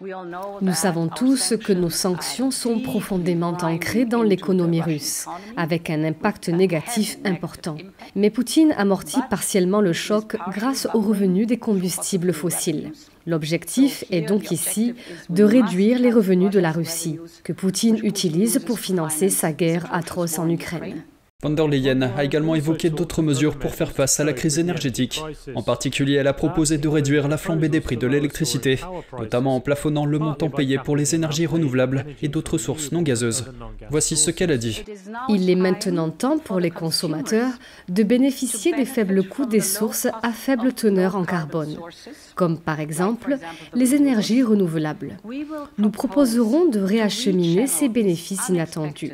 Nous 0.00 0.74
savons 0.74 1.08
tous 1.08 1.54
que 1.56 1.72
nos 1.72 1.90
sanctions 1.90 2.50
sont 2.50 2.80
profondément 2.80 3.56
ancrées 3.62 4.04
dans 4.04 4.22
l'économie 4.22 4.82
russe, 4.82 5.26
avec 5.56 5.90
un 5.90 6.04
impact 6.04 6.48
négatif 6.48 7.18
important. 7.24 7.76
Mais 8.14 8.30
Poutine 8.30 8.74
amortit 8.76 9.20
partiellement 9.30 9.80
le 9.80 9.92
choc 9.92 10.36
grâce 10.50 10.88
aux 10.94 11.00
revenus 11.00 11.46
des 11.46 11.58
combustibles 11.58 12.32
fossiles. 12.32 12.92
L'objectif 13.26 14.04
est 14.10 14.22
donc 14.22 14.50
ici 14.50 14.94
de 15.30 15.44
réduire 15.44 15.98
les 15.98 16.12
revenus 16.12 16.50
de 16.50 16.60
la 16.60 16.72
Russie, 16.72 17.18
que 17.42 17.52
Poutine 17.52 17.98
utilise 18.02 18.58
pour 18.58 18.78
financer 18.78 19.30
sa 19.30 19.52
guerre 19.52 19.88
atroce 19.92 20.38
en 20.38 20.48
Ukraine. 20.48 21.02
Von 21.44 21.50
der 21.50 21.68
Leyen 21.68 22.00
a 22.00 22.24
également 22.24 22.54
évoqué 22.54 22.88
d'autres 22.88 23.20
mesures 23.20 23.58
pour 23.58 23.74
faire 23.74 23.92
face 23.92 24.18
à 24.18 24.24
la 24.24 24.32
crise 24.32 24.58
énergétique. 24.58 25.20
En 25.54 25.60
particulier, 25.60 26.14
elle 26.14 26.26
a 26.26 26.32
proposé 26.32 26.78
de 26.78 26.88
réduire 26.88 27.28
la 27.28 27.36
flambée 27.36 27.68
des 27.68 27.82
prix 27.82 27.98
de 27.98 28.06
l'électricité, 28.06 28.78
notamment 29.18 29.54
en 29.54 29.60
plafonnant 29.60 30.06
le 30.06 30.18
montant 30.18 30.48
payé 30.48 30.78
pour 30.82 30.96
les 30.96 31.14
énergies 31.14 31.44
renouvelables 31.44 32.06
et 32.22 32.28
d'autres 32.28 32.56
sources 32.56 32.92
non 32.92 33.02
gazeuses. 33.02 33.52
Voici 33.90 34.16
ce 34.16 34.30
qu'elle 34.30 34.52
a 34.52 34.56
dit. 34.56 34.84
Il 35.28 35.50
est 35.50 35.54
maintenant 35.54 36.08
temps 36.08 36.38
pour 36.38 36.60
les 36.60 36.70
consommateurs 36.70 37.52
de 37.90 38.02
bénéficier 38.02 38.74
des 38.74 38.86
faibles 38.86 39.22
coûts 39.28 39.44
des 39.44 39.60
sources 39.60 40.06
à 40.22 40.32
faible 40.32 40.72
teneur 40.72 41.14
en 41.14 41.26
carbone, 41.26 41.76
comme 42.36 42.58
par 42.58 42.80
exemple 42.80 43.36
les 43.74 43.94
énergies 43.94 44.42
renouvelables. 44.42 45.18
Nous 45.76 45.90
proposerons 45.90 46.70
de 46.70 46.80
réacheminer 46.80 47.66
ces 47.66 47.90
bénéfices 47.90 48.48
inattendus. 48.48 49.12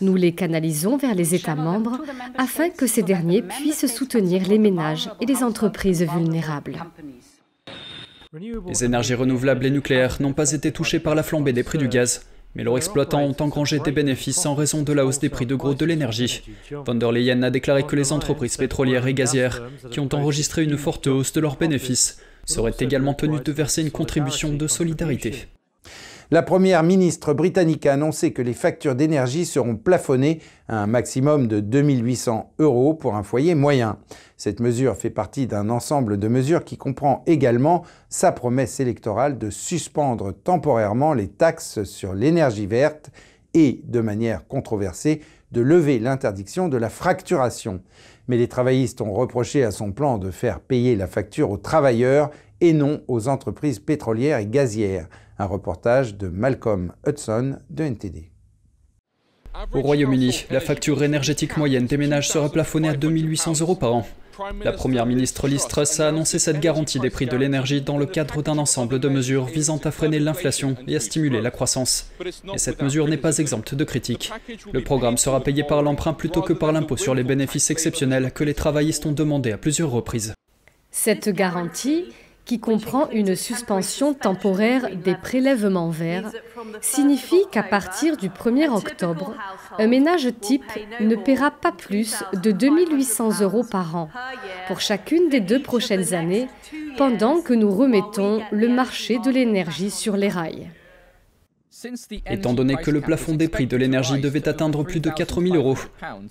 Nous 0.00 0.14
les 0.14 0.32
canalisons 0.32 0.96
vers 0.96 1.14
les 1.14 1.34
États 1.34 1.54
membres 1.54 1.98
afin 2.36 2.70
que 2.70 2.86
ces 2.86 3.02
derniers 3.02 3.42
puissent 3.42 3.92
soutenir 3.92 4.48
les 4.48 4.58
ménages 4.58 5.10
et 5.20 5.26
les 5.26 5.42
entreprises 5.42 6.02
vulnérables. 6.02 6.78
Les 8.32 8.84
énergies 8.84 9.14
renouvelables 9.14 9.66
et 9.66 9.70
nucléaires 9.70 10.20
n'ont 10.20 10.34
pas 10.34 10.52
été 10.52 10.70
touchées 10.70 11.00
par 11.00 11.14
la 11.14 11.22
flambée 11.22 11.54
des 11.54 11.62
prix 11.62 11.78
du 11.78 11.88
gaz, 11.88 12.26
mais 12.54 12.62
leurs 12.62 12.76
exploitants 12.76 13.22
ont 13.22 13.36
engrangé 13.40 13.78
des 13.78 13.92
bénéfices 13.92 14.44
en 14.44 14.54
raison 14.54 14.82
de 14.82 14.92
la 14.92 15.06
hausse 15.06 15.18
des 15.18 15.28
prix 15.28 15.46
de 15.46 15.54
gros 15.54 15.74
de 15.74 15.84
l'énergie. 15.84 16.42
Von 16.70 16.96
der 16.96 17.12
Leyen 17.12 17.42
a 17.42 17.50
déclaré 17.50 17.84
que 17.84 17.96
les 17.96 18.12
entreprises 18.12 18.56
pétrolières 18.56 19.06
et 19.06 19.14
gazières, 19.14 19.62
qui 19.90 20.00
ont 20.00 20.08
enregistré 20.12 20.64
une 20.64 20.76
forte 20.76 21.06
hausse 21.06 21.32
de 21.32 21.40
leurs 21.40 21.56
bénéfices, 21.56 22.18
seraient 22.44 22.76
également 22.80 23.14
tenues 23.14 23.40
de 23.40 23.52
verser 23.52 23.82
une 23.82 23.90
contribution 23.90 24.52
de 24.52 24.66
solidarité. 24.66 25.46
La 26.30 26.42
première 26.42 26.82
ministre 26.82 27.32
britannique 27.32 27.86
a 27.86 27.94
annoncé 27.94 28.34
que 28.34 28.42
les 28.42 28.52
factures 28.52 28.94
d'énergie 28.94 29.46
seront 29.46 29.76
plafonnées 29.76 30.40
à 30.68 30.82
un 30.82 30.86
maximum 30.86 31.48
de 31.48 31.60
2800 31.60 32.52
euros 32.58 32.92
pour 32.92 33.14
un 33.14 33.22
foyer 33.22 33.54
moyen. 33.54 33.96
Cette 34.36 34.60
mesure 34.60 34.94
fait 34.94 35.08
partie 35.08 35.46
d'un 35.46 35.70
ensemble 35.70 36.18
de 36.18 36.28
mesures 36.28 36.64
qui 36.64 36.76
comprend 36.76 37.22
également 37.26 37.82
sa 38.10 38.30
promesse 38.30 38.78
électorale 38.78 39.38
de 39.38 39.48
suspendre 39.48 40.34
temporairement 40.34 41.14
les 41.14 41.28
taxes 41.28 41.84
sur 41.84 42.12
l'énergie 42.12 42.66
verte 42.66 43.10
et, 43.54 43.80
de 43.84 44.00
manière 44.00 44.46
controversée, 44.46 45.22
de 45.52 45.62
lever 45.62 45.98
l'interdiction 45.98 46.68
de 46.68 46.76
la 46.76 46.90
fracturation. 46.90 47.80
Mais 48.26 48.36
les 48.36 48.48
travaillistes 48.48 49.00
ont 49.00 49.14
reproché 49.14 49.64
à 49.64 49.70
son 49.70 49.92
plan 49.92 50.18
de 50.18 50.30
faire 50.30 50.60
payer 50.60 50.94
la 50.94 51.06
facture 51.06 51.50
aux 51.50 51.56
travailleurs 51.56 52.30
et 52.60 52.74
non 52.74 53.00
aux 53.08 53.28
entreprises 53.28 53.78
pétrolières 53.78 54.40
et 54.40 54.46
gazières. 54.46 55.08
Un 55.40 55.46
reportage 55.46 56.16
de 56.16 56.26
Malcolm 56.26 56.92
Hudson 57.06 57.60
de 57.70 57.84
NTD. 57.84 58.32
Au 59.72 59.80
Royaume-Uni, 59.80 60.46
la 60.50 60.58
facture 60.58 61.02
énergétique 61.04 61.56
moyenne 61.56 61.86
des 61.86 61.96
ménages 61.96 62.28
sera 62.28 62.50
plafonnée 62.50 62.88
à 62.88 62.94
2800 62.94 63.60
euros 63.60 63.76
par 63.76 63.94
an. 63.94 64.06
La 64.64 64.72
première 64.72 65.06
ministre 65.06 65.46
Liz 65.46 65.66
Truss 65.68 66.00
a 66.00 66.08
annoncé 66.08 66.40
cette 66.40 66.58
garantie 66.58 66.98
des 66.98 67.10
prix 67.10 67.26
de 67.26 67.36
l'énergie 67.36 67.82
dans 67.82 67.98
le 67.98 68.06
cadre 68.06 68.42
d'un 68.42 68.58
ensemble 68.58 68.98
de 68.98 69.08
mesures 69.08 69.44
visant 69.44 69.78
à 69.84 69.92
freiner 69.92 70.18
l'inflation 70.18 70.76
et 70.88 70.96
à 70.96 71.00
stimuler 71.00 71.40
la 71.40 71.52
croissance. 71.52 72.10
Et 72.52 72.58
cette 72.58 72.82
mesure 72.82 73.06
n'est 73.06 73.16
pas 73.16 73.38
exempte 73.38 73.76
de 73.76 73.84
critiques. 73.84 74.32
Le 74.72 74.82
programme 74.82 75.18
sera 75.18 75.40
payé 75.40 75.62
par 75.62 75.82
l'emprunt 75.82 76.14
plutôt 76.14 76.42
que 76.42 76.52
par 76.52 76.72
l'impôt 76.72 76.96
sur 76.96 77.14
les 77.14 77.24
bénéfices 77.24 77.70
exceptionnels 77.70 78.32
que 78.32 78.42
les 78.42 78.54
travaillistes 78.54 79.06
ont 79.06 79.12
demandé 79.12 79.52
à 79.52 79.58
plusieurs 79.58 79.90
reprises. 79.90 80.34
Cette 80.90 81.28
garantie 81.28 82.06
qui 82.48 82.58
comprend 82.58 83.10
une 83.10 83.36
suspension 83.36 84.14
temporaire 84.14 84.88
des 84.96 85.14
prélèvements 85.14 85.90
verts, 85.90 86.32
signifie 86.80 87.44
qu'à 87.52 87.62
partir 87.62 88.16
du 88.16 88.30
1er 88.30 88.70
octobre, 88.70 89.34
un 89.78 89.86
ménage 89.86 90.28
type 90.40 90.64
ne 90.98 91.14
paiera 91.14 91.50
pas 91.50 91.72
plus 91.72 92.24
de 92.32 92.50
2800 92.50 93.42
euros 93.42 93.64
par 93.70 93.94
an 93.96 94.08
pour 94.66 94.80
chacune 94.80 95.28
des 95.28 95.40
deux 95.40 95.60
prochaines 95.60 96.14
années, 96.14 96.48
pendant 96.96 97.42
que 97.42 97.52
nous 97.52 97.70
remettons 97.70 98.40
le 98.50 98.68
marché 98.68 99.18
de 99.18 99.30
l'énergie 99.30 99.90
sur 99.90 100.16
les 100.16 100.30
rails. 100.30 100.70
Étant 102.26 102.54
donné 102.54 102.76
que 102.76 102.90
le 102.90 103.02
plafond 103.02 103.34
des 103.34 103.48
prix 103.48 103.66
de 103.66 103.76
l'énergie 103.76 104.20
devait 104.22 104.48
atteindre 104.48 104.84
plus 104.84 105.00
de 105.00 105.10
4000 105.10 105.54
euros, 105.54 105.76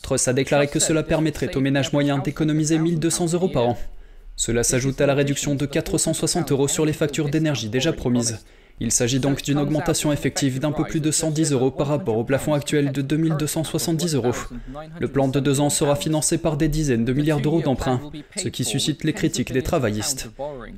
Truss 0.01 0.27
a 0.27 0.33
déclaré 0.33 0.67
que 0.67 0.79
cela 0.79 1.03
permettrait 1.03 1.55
aux 1.55 1.61
ménages 1.61 1.93
moyens 1.93 2.23
d'économiser 2.23 2.79
1200 2.79 3.33
euros 3.33 3.49
par 3.49 3.67
an. 3.67 3.77
Cela 4.37 4.63
s'ajoute 4.63 5.01
à 5.01 5.07
la 5.07 5.15
réduction 5.15 5.55
de 5.55 5.65
460 5.65 6.51
euros 6.51 6.67
sur 6.67 6.85
les 6.85 6.93
factures 6.93 7.29
d'énergie 7.29 7.69
déjà 7.69 7.91
promises. 7.91 8.39
Il 8.79 8.91
s'agit 8.91 9.19
donc 9.19 9.41
d'une 9.41 9.57
augmentation 9.57 10.11
effective 10.11 10.59
d'un 10.59 10.71
peu 10.71 10.83
plus 10.83 10.99
de 10.99 11.09
110 11.09 11.51
euros 11.51 11.71
par 11.71 11.87
rapport 11.87 12.15
au 12.15 12.23
plafond 12.23 12.53
actuel 12.53 12.91
de 12.91 13.01
2270 13.01 14.13
euros. 14.13 14.35
Le 14.99 15.07
plan 15.07 15.27
de 15.27 15.39
deux 15.39 15.59
ans 15.59 15.71
sera 15.71 15.95
financé 15.95 16.37
par 16.37 16.57
des 16.57 16.67
dizaines 16.67 17.03
de 17.03 17.13
milliards 17.13 17.41
d'euros 17.41 17.61
d'emprunts, 17.61 17.99
ce 18.35 18.49
qui 18.49 18.63
suscite 18.63 19.03
les 19.03 19.13
critiques 19.13 19.51
des 19.51 19.63
travaillistes. 19.63 20.29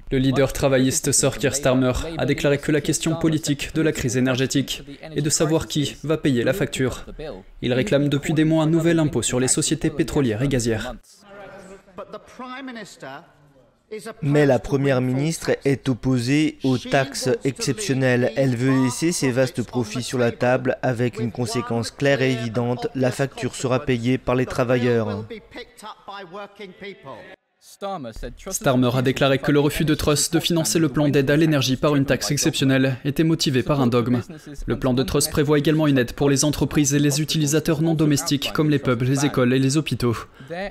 Le 0.09 0.17
leader 0.17 0.53
travailliste 0.53 1.11
Sir 1.11 1.37
Keir 1.37 1.53
Starmer 1.53 1.91
a 2.17 2.25
déclaré 2.25 2.57
que 2.57 2.71
la 2.71 2.79
question 2.79 3.15
politique 3.15 3.75
de 3.75 3.81
la 3.81 3.91
crise 3.91 4.15
énergétique 4.15 4.83
est 5.13 5.21
de 5.21 5.29
savoir 5.29 5.67
qui 5.67 5.97
va 6.05 6.15
payer 6.15 6.45
la 6.45 6.53
facture. 6.53 7.05
Il 7.61 7.73
réclame 7.73 8.07
depuis 8.07 8.33
des 8.33 8.45
mois 8.45 8.63
un 8.63 8.67
nouvel 8.67 8.99
impôt 8.99 9.21
sur 9.21 9.41
les 9.41 9.49
sociétés 9.49 9.89
pétrolières 9.89 10.41
et 10.41 10.47
gazières. 10.47 10.93
Mais 14.22 14.46
la 14.46 14.60
Première 14.60 15.01
ministre 15.01 15.51
est 15.65 15.89
opposée 15.89 16.58
aux 16.63 16.77
taxes 16.77 17.29
exceptionnelles. 17.43 18.31
Elle 18.36 18.55
veut 18.55 18.84
laisser 18.84 19.12
ses 19.12 19.31
vastes 19.31 19.63
profits 19.63 20.03
sur 20.03 20.17
la 20.17 20.31
table 20.31 20.77
avec 20.81 21.19
une 21.19 21.31
conséquence 21.31 21.91
claire 21.91 22.22
et 22.22 22.31
évidente, 22.31 22.88
la 22.96 23.12
facture 23.12 23.55
sera 23.55 23.79
payée 23.86 24.17
par 24.17 24.36
les 24.36 24.46
travailleurs. 24.46 25.25
Starmer 28.49 28.89
a 28.95 29.01
déclaré 29.03 29.38
que 29.38 29.51
le 29.51 29.59
refus 29.59 29.85
de 29.85 29.93
Truss 29.93 30.31
de 30.31 30.39
financer 30.39 30.79
le 30.79 30.89
plan 30.89 31.07
d'aide 31.07 31.29
à 31.29 31.38
l'énergie 31.38 31.75
par 31.75 31.95
une 31.95 32.05
taxe 32.05 32.31
exceptionnelle 32.31 32.97
était 33.05 33.23
motivé 33.23 33.61
par 33.61 33.79
un 33.79 33.85
dogme. 33.85 34.21
Le 34.65 34.79
plan 34.79 34.95
de 34.95 35.03
Truss 35.03 35.27
prévoit 35.27 35.59
également 35.59 35.85
une 35.85 35.99
aide 35.99 36.13
pour 36.13 36.29
les 36.29 36.45
entreprises 36.45 36.95
et 36.95 36.99
les 36.99 37.21
utilisateurs 37.21 37.83
non 37.83 37.93
domestiques 37.93 38.51
comme 38.53 38.71
les 38.71 38.79
pubs, 38.79 39.03
les 39.03 39.25
écoles 39.25 39.53
et 39.53 39.59
les 39.59 39.77
hôpitaux. 39.77 40.15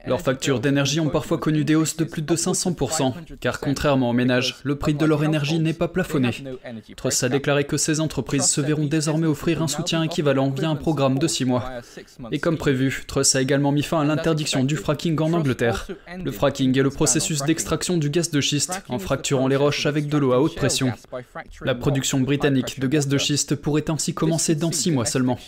Leurs 0.06 0.20
factures 0.20 0.58
d'énergie 0.58 0.98
ont 0.98 1.08
parfois 1.08 1.38
connu 1.38 1.64
des 1.64 1.76
hausses 1.76 1.96
de 1.96 2.04
plus 2.04 2.22
de 2.22 2.34
500%, 2.34 3.14
car 3.38 3.60
contrairement 3.60 4.10
aux 4.10 4.14
ménages, 4.14 4.56
le 4.64 4.76
prix 4.76 4.94
de 4.94 5.04
leur 5.04 5.22
énergie 5.22 5.60
n'est 5.60 5.74
pas 5.74 5.88
plafonné. 5.88 6.30
Truss 6.96 7.22
a 7.22 7.28
déclaré 7.28 7.64
que 7.64 7.76
ces 7.76 8.00
entreprises 8.00 8.46
se 8.46 8.60
verront 8.60 8.86
désormais 8.86 9.28
offrir 9.28 9.62
un 9.62 9.68
soutien 9.68 10.02
équivalent 10.02 10.50
via 10.50 10.68
un 10.68 10.76
programme 10.76 11.18
de 11.18 11.28
6 11.28 11.44
mois. 11.44 11.70
Et 12.32 12.40
comme 12.40 12.58
prévu, 12.58 13.04
Truss 13.06 13.36
a 13.36 13.40
également 13.40 13.70
mis 13.70 13.84
fin 13.84 14.00
à 14.00 14.04
l'interdiction 14.04 14.64
du 14.64 14.76
fracking 14.76 15.18
en 15.20 15.32
Angleterre. 15.32 15.86
Le 16.24 16.32
fracking 16.32 16.76
est 16.76 16.82
le 16.82 16.87
processus 16.90 17.42
d'extraction 17.42 17.96
du 17.96 18.10
gaz 18.10 18.30
de 18.30 18.40
schiste 18.40 18.82
en 18.88 18.98
fracturant 18.98 19.48
les 19.48 19.56
roches 19.56 19.86
avec 19.86 20.08
de 20.08 20.18
l'eau 20.18 20.32
à 20.32 20.40
haute 20.40 20.54
pression. 20.54 20.92
La 21.62 21.74
production 21.74 22.20
britannique 22.20 22.80
de 22.80 22.86
gaz 22.86 23.08
de 23.08 23.18
schiste 23.18 23.54
pourrait 23.54 23.90
ainsi 23.90 24.14
commencer 24.14 24.54
dans 24.54 24.72
six 24.72 24.90
mois 24.90 25.04
seulement. 25.04 25.38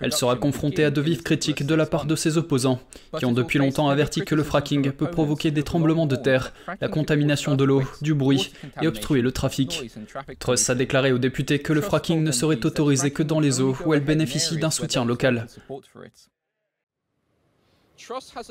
Elle 0.00 0.12
sera 0.12 0.36
confrontée 0.36 0.84
à 0.84 0.90
de 0.90 1.00
vives 1.00 1.22
critiques 1.22 1.64
de 1.64 1.74
la 1.74 1.86
part 1.86 2.04
de 2.06 2.16
ses 2.16 2.38
opposants, 2.38 2.80
qui 3.18 3.24
ont 3.24 3.32
depuis 3.32 3.58
longtemps 3.58 3.88
averti 3.88 4.22
que 4.22 4.34
le 4.34 4.42
fracking 4.42 4.92
peut 4.92 5.10
provoquer 5.10 5.50
des 5.50 5.62
tremblements 5.62 6.06
de 6.06 6.16
terre, 6.16 6.52
la 6.80 6.88
contamination 6.88 7.54
de 7.54 7.64
l'eau, 7.64 7.82
du 8.02 8.14
bruit 8.14 8.52
et 8.82 8.86
obstruer 8.86 9.22
le 9.22 9.32
trafic. 9.32 9.90
Truss 10.38 10.70
a 10.70 10.74
déclaré 10.74 11.12
aux 11.12 11.18
députés 11.18 11.58
que 11.58 11.72
le 11.72 11.80
fracking 11.80 12.22
ne 12.22 12.32
serait 12.32 12.64
autorisé 12.64 13.10
que 13.10 13.22
dans 13.22 13.40
les 13.40 13.60
eaux 13.60 13.76
où 13.84 13.94
elle 13.94 14.04
bénéficie 14.04 14.58
d'un 14.58 14.70
soutien 14.70 15.04
local. 15.04 15.46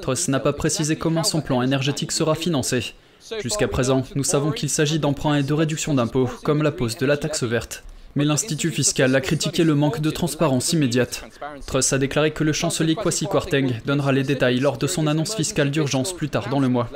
Truss 0.01 0.27
n'a 0.27 0.39
pas 0.39 0.53
précisé 0.53 0.95
comment 0.95 1.23
son 1.23 1.41
plan 1.41 1.61
énergétique 1.61 2.11
sera 2.11 2.35
financé. 2.35 2.93
Jusqu'à 3.41 3.67
présent, 3.67 4.03
nous 4.15 4.23
savons 4.23 4.51
qu'il 4.51 4.69
s'agit 4.69 4.99
d'emprunts 4.99 5.35
et 5.35 5.43
de 5.43 5.53
réductions 5.53 5.93
d'impôts, 5.93 6.29
comme 6.43 6.63
la 6.63 6.71
pose 6.71 6.97
de 6.97 7.05
la 7.05 7.17
taxe 7.17 7.43
verte. 7.43 7.83
Mais 8.15 8.25
l'Institut 8.25 8.71
fiscal 8.71 9.15
a 9.15 9.21
critiqué 9.21 9.63
le 9.63 9.75
manque 9.75 10.01
de 10.01 10.09
transparence 10.09 10.73
immédiate. 10.73 11.23
Truss 11.67 11.93
a 11.93 11.97
déclaré 11.97 12.31
que 12.31 12.43
le 12.43 12.53
chancelier 12.53 12.95
Kwasi 12.95 13.25
Kwarteng 13.25 13.81
donnera 13.85 14.11
les 14.11 14.23
détails 14.23 14.59
lors 14.59 14.77
de 14.77 14.87
son 14.87 15.05
annonce 15.07 15.35
fiscale 15.35 15.71
d'urgence 15.71 16.13
plus 16.13 16.29
tard 16.29 16.49
dans 16.49 16.59
le 16.59 16.69
mois. 16.69 16.89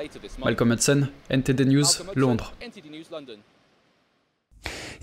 Malcolm 0.44 0.72
Hudson, 0.72 1.08
NTD 1.30 1.66
News, 1.66 1.86
Londres. 2.16 2.54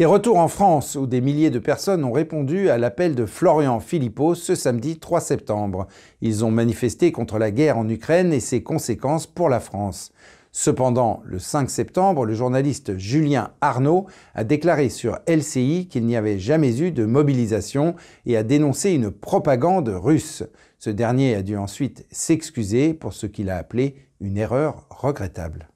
Et 0.01 0.07
retour 0.07 0.39
en 0.39 0.49
France, 0.49 0.97
où 0.97 1.07
des 1.07 1.21
milliers 1.21 1.51
de 1.51 1.59
personnes 1.59 2.05
ont 2.05 2.13
répondu 2.13 2.71
à 2.71 2.79
l'appel 2.79 3.15
de 3.15 3.27
Florian 3.27 3.81
Philippot 3.81 4.35
ce 4.35 4.55
samedi 4.55 4.99
3 4.99 5.21
septembre. 5.21 5.89
Ils 6.23 6.43
ont 6.43 6.51
manifesté 6.51 7.13
contre 7.13 7.39
la 7.39 7.51
guerre 7.51 7.77
en 7.77 7.87
Ukraine 7.87 8.33
et 8.33 8.41
ses 8.41 8.63
conséquences 8.63 9.27
pour 9.27 9.51
la 9.51 9.61
France. 9.61 10.11
Cependant, 10.53 11.21
le 11.27 11.39
5 11.39 11.69
septembre, 11.69 12.25
le 12.25 12.33
journaliste 12.33 12.97
Julien 12.97 13.51
Arnaud 13.61 14.07
a 14.35 14.43
déclaré 14.43 14.89
sur 14.89 15.19
LCI 15.29 15.87
qu'il 15.91 16.07
n'y 16.07 16.17
avait 16.17 16.39
jamais 16.39 16.81
eu 16.81 16.93
de 16.93 17.05
mobilisation 17.05 17.95
et 18.25 18.39
a 18.39 18.43
dénoncé 18.43 18.93
une 18.93 19.11
propagande 19.11 19.91
russe. 19.91 20.45
Ce 20.79 20.89
dernier 20.89 21.35
a 21.35 21.43
dû 21.43 21.59
ensuite 21.59 22.07
s'excuser 22.11 22.95
pour 22.95 23.13
ce 23.13 23.27
qu'il 23.27 23.51
a 23.51 23.59
appelé 23.59 23.97
une 24.19 24.39
erreur 24.39 24.87
regrettable. 24.89 25.70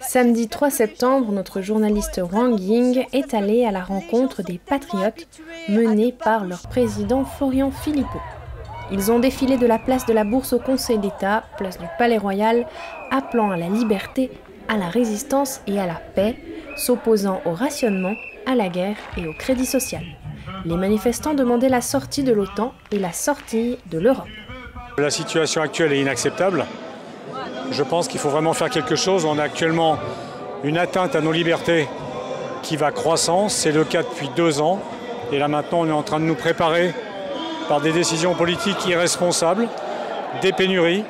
Samedi 0.00 0.48
3 0.48 0.70
septembre, 0.70 1.30
notre 1.30 1.60
journaliste 1.60 2.20
Wang 2.32 2.58
Ying 2.58 3.04
est 3.12 3.34
allé 3.34 3.64
à 3.64 3.70
la 3.70 3.82
rencontre 3.82 4.42
des 4.42 4.58
patriotes 4.58 5.26
menés 5.68 6.12
par 6.12 6.44
leur 6.44 6.62
président 6.62 7.24
Florian 7.24 7.70
Philippot. 7.70 8.20
Ils 8.90 9.12
ont 9.12 9.20
défilé 9.20 9.56
de 9.56 9.66
la 9.66 9.78
place 9.78 10.06
de 10.06 10.12
la 10.12 10.24
Bourse 10.24 10.52
au 10.52 10.58
Conseil 10.58 10.98
d'État, 10.98 11.44
place 11.56 11.78
du 11.78 11.86
Palais 11.98 12.18
Royal, 12.18 12.66
appelant 13.10 13.50
à 13.50 13.56
la 13.56 13.68
liberté, 13.68 14.30
à 14.68 14.76
la 14.76 14.88
résistance 14.88 15.60
et 15.66 15.78
à 15.78 15.86
la 15.86 16.00
paix, 16.14 16.36
s'opposant 16.76 17.40
au 17.44 17.52
rationnement, 17.52 18.14
à 18.46 18.54
la 18.54 18.68
guerre 18.68 18.96
et 19.16 19.26
au 19.26 19.32
crédit 19.34 19.66
social. 19.66 20.02
Les 20.64 20.76
manifestants 20.76 21.34
demandaient 21.34 21.68
la 21.68 21.82
sortie 21.82 22.24
de 22.24 22.32
l'OTAN 22.32 22.72
et 22.90 22.98
la 22.98 23.12
sortie 23.12 23.78
de 23.90 23.98
l'Europe. 23.98 24.26
La 24.98 25.10
situation 25.10 25.62
actuelle 25.62 25.92
est 25.92 26.00
inacceptable. 26.00 26.64
Je 27.70 27.82
pense 27.84 28.08
qu'il 28.08 28.18
faut 28.18 28.30
vraiment 28.30 28.52
faire 28.52 28.70
quelque 28.70 28.96
chose. 28.96 29.24
On 29.24 29.38
a 29.38 29.44
actuellement 29.44 29.98
une 30.64 30.76
atteinte 30.76 31.14
à 31.14 31.20
nos 31.20 31.32
libertés 31.32 31.88
qui 32.62 32.76
va 32.76 32.90
croissant. 32.90 33.48
C'est 33.48 33.72
le 33.72 33.84
cas 33.84 34.02
depuis 34.02 34.28
deux 34.34 34.60
ans. 34.60 34.80
Et 35.32 35.38
là 35.38 35.48
maintenant, 35.48 35.80
on 35.82 35.86
est 35.86 35.92
en 35.92 36.02
train 36.02 36.18
de 36.18 36.24
nous 36.24 36.34
préparer 36.34 36.92
par 37.68 37.80
des 37.80 37.92
décisions 37.92 38.34
politiques 38.34 38.84
irresponsables, 38.86 39.68
des 40.42 40.52
pénuries, 40.52 41.04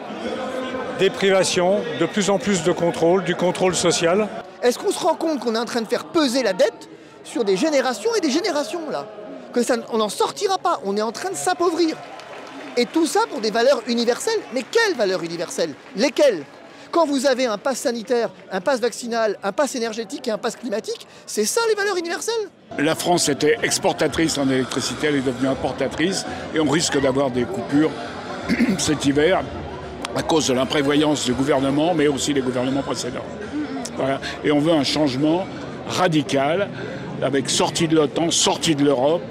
des 0.98 1.08
privations, 1.08 1.80
de 1.98 2.04
plus 2.04 2.28
en 2.28 2.38
plus 2.38 2.62
de 2.62 2.72
contrôle, 2.72 3.24
du 3.24 3.34
contrôle 3.34 3.74
social. 3.74 4.28
Est-ce 4.62 4.78
qu'on 4.78 4.90
se 4.90 4.98
rend 4.98 5.14
compte 5.14 5.40
qu'on 5.40 5.54
est 5.54 5.58
en 5.58 5.64
train 5.64 5.80
de 5.80 5.88
faire 5.88 6.04
peser 6.04 6.42
la 6.42 6.52
dette 6.52 6.90
sur 7.24 7.44
des 7.44 7.56
générations 7.56 8.10
et 8.14 8.20
des 8.20 8.30
générations 8.30 8.90
là? 8.90 9.06
Que 9.54 9.62
ça, 9.62 9.76
on 9.90 9.96
n'en 9.96 10.10
sortira 10.10 10.58
pas, 10.58 10.78
on 10.84 10.96
est 10.98 11.02
en 11.02 11.12
train 11.12 11.30
de 11.30 11.34
s'appauvrir. 11.34 11.96
Et 12.80 12.86
tout 12.86 13.04
ça 13.04 13.20
pour 13.28 13.42
des 13.42 13.50
valeurs 13.50 13.82
universelles. 13.88 14.40
Mais 14.54 14.62
quelles 14.62 14.96
valeurs 14.96 15.22
universelles? 15.22 15.74
Lesquelles? 15.96 16.44
Quand 16.90 17.04
vous 17.04 17.26
avez 17.26 17.44
un 17.44 17.58
pass 17.58 17.80
sanitaire, 17.80 18.30
un 18.50 18.62
pass 18.62 18.80
vaccinal, 18.80 19.36
un 19.42 19.52
pass 19.52 19.74
énergétique 19.74 20.26
et 20.28 20.30
un 20.30 20.38
pass 20.38 20.56
climatique, 20.56 21.06
c'est 21.26 21.44
ça 21.44 21.60
les 21.68 21.74
valeurs 21.74 21.98
universelles? 21.98 22.48
La 22.78 22.94
France 22.94 23.28
était 23.28 23.58
exportatrice 23.62 24.38
en 24.38 24.48
électricité, 24.48 25.08
elle 25.08 25.16
est 25.16 25.20
devenue 25.20 25.48
importatrice 25.48 26.24
et 26.54 26.60
on 26.60 26.70
risque 26.70 26.98
d'avoir 26.98 27.30
des 27.30 27.44
coupures 27.44 27.90
cet 28.78 29.04
hiver 29.04 29.42
à 30.16 30.22
cause 30.22 30.48
de 30.48 30.54
l'imprévoyance 30.54 31.26
du 31.26 31.34
gouvernement, 31.34 31.92
mais 31.92 32.08
aussi 32.08 32.32
des 32.32 32.40
gouvernements 32.40 32.82
précédents. 32.82 33.26
Et 34.42 34.50
on 34.50 34.58
veut 34.58 34.72
un 34.72 34.84
changement 34.84 35.46
radical, 35.86 36.70
avec 37.22 37.50
sortie 37.50 37.88
de 37.88 37.94
l'OTAN, 37.94 38.30
sortie 38.30 38.74
de 38.74 38.84
l'Europe, 38.84 39.22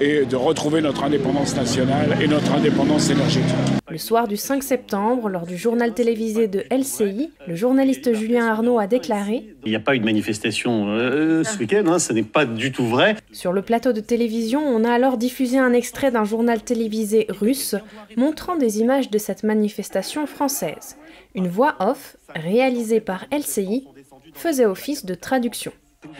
et 0.00 0.24
de 0.24 0.36
retrouver 0.36 0.80
notre 0.80 1.04
indépendance 1.04 1.56
nationale 1.56 2.16
et 2.20 2.28
notre 2.28 2.52
indépendance 2.52 3.10
énergétique. 3.10 3.54
Le 3.90 3.98
soir 3.98 4.28
du 4.28 4.36
5 4.36 4.62
septembre, 4.62 5.28
lors 5.28 5.46
du 5.46 5.56
journal 5.56 5.94
télévisé 5.94 6.46
de 6.46 6.64
LCI, 6.70 7.30
le 7.46 7.56
journaliste 7.56 8.14
Julien 8.14 8.46
Arnaud 8.46 8.78
a 8.78 8.86
déclaré 8.86 9.56
Il 9.64 9.70
n'y 9.70 9.76
a 9.76 9.80
pas 9.80 9.96
eu 9.96 9.98
de 9.98 10.04
manifestation 10.04 10.88
euh, 10.88 11.42
ce 11.42 11.58
week-end, 11.58 11.84
hein, 11.86 11.98
ce 11.98 12.12
n'est 12.12 12.22
pas 12.22 12.44
du 12.44 12.70
tout 12.70 12.86
vrai. 12.86 13.16
Sur 13.32 13.52
le 13.52 13.62
plateau 13.62 13.92
de 13.92 14.00
télévision, 14.00 14.60
on 14.60 14.84
a 14.84 14.92
alors 14.92 15.16
diffusé 15.16 15.58
un 15.58 15.72
extrait 15.72 16.10
d'un 16.10 16.24
journal 16.24 16.62
télévisé 16.62 17.26
russe 17.30 17.74
montrant 18.16 18.56
des 18.56 18.80
images 18.80 19.10
de 19.10 19.18
cette 19.18 19.42
manifestation 19.42 20.26
française. 20.26 20.96
Une 21.34 21.48
voix 21.48 21.76
off, 21.80 22.16
réalisée 22.34 23.00
par 23.00 23.26
LCI, 23.32 23.86
faisait 24.34 24.66
office 24.66 25.04
de 25.04 25.14
traduction. 25.14 25.72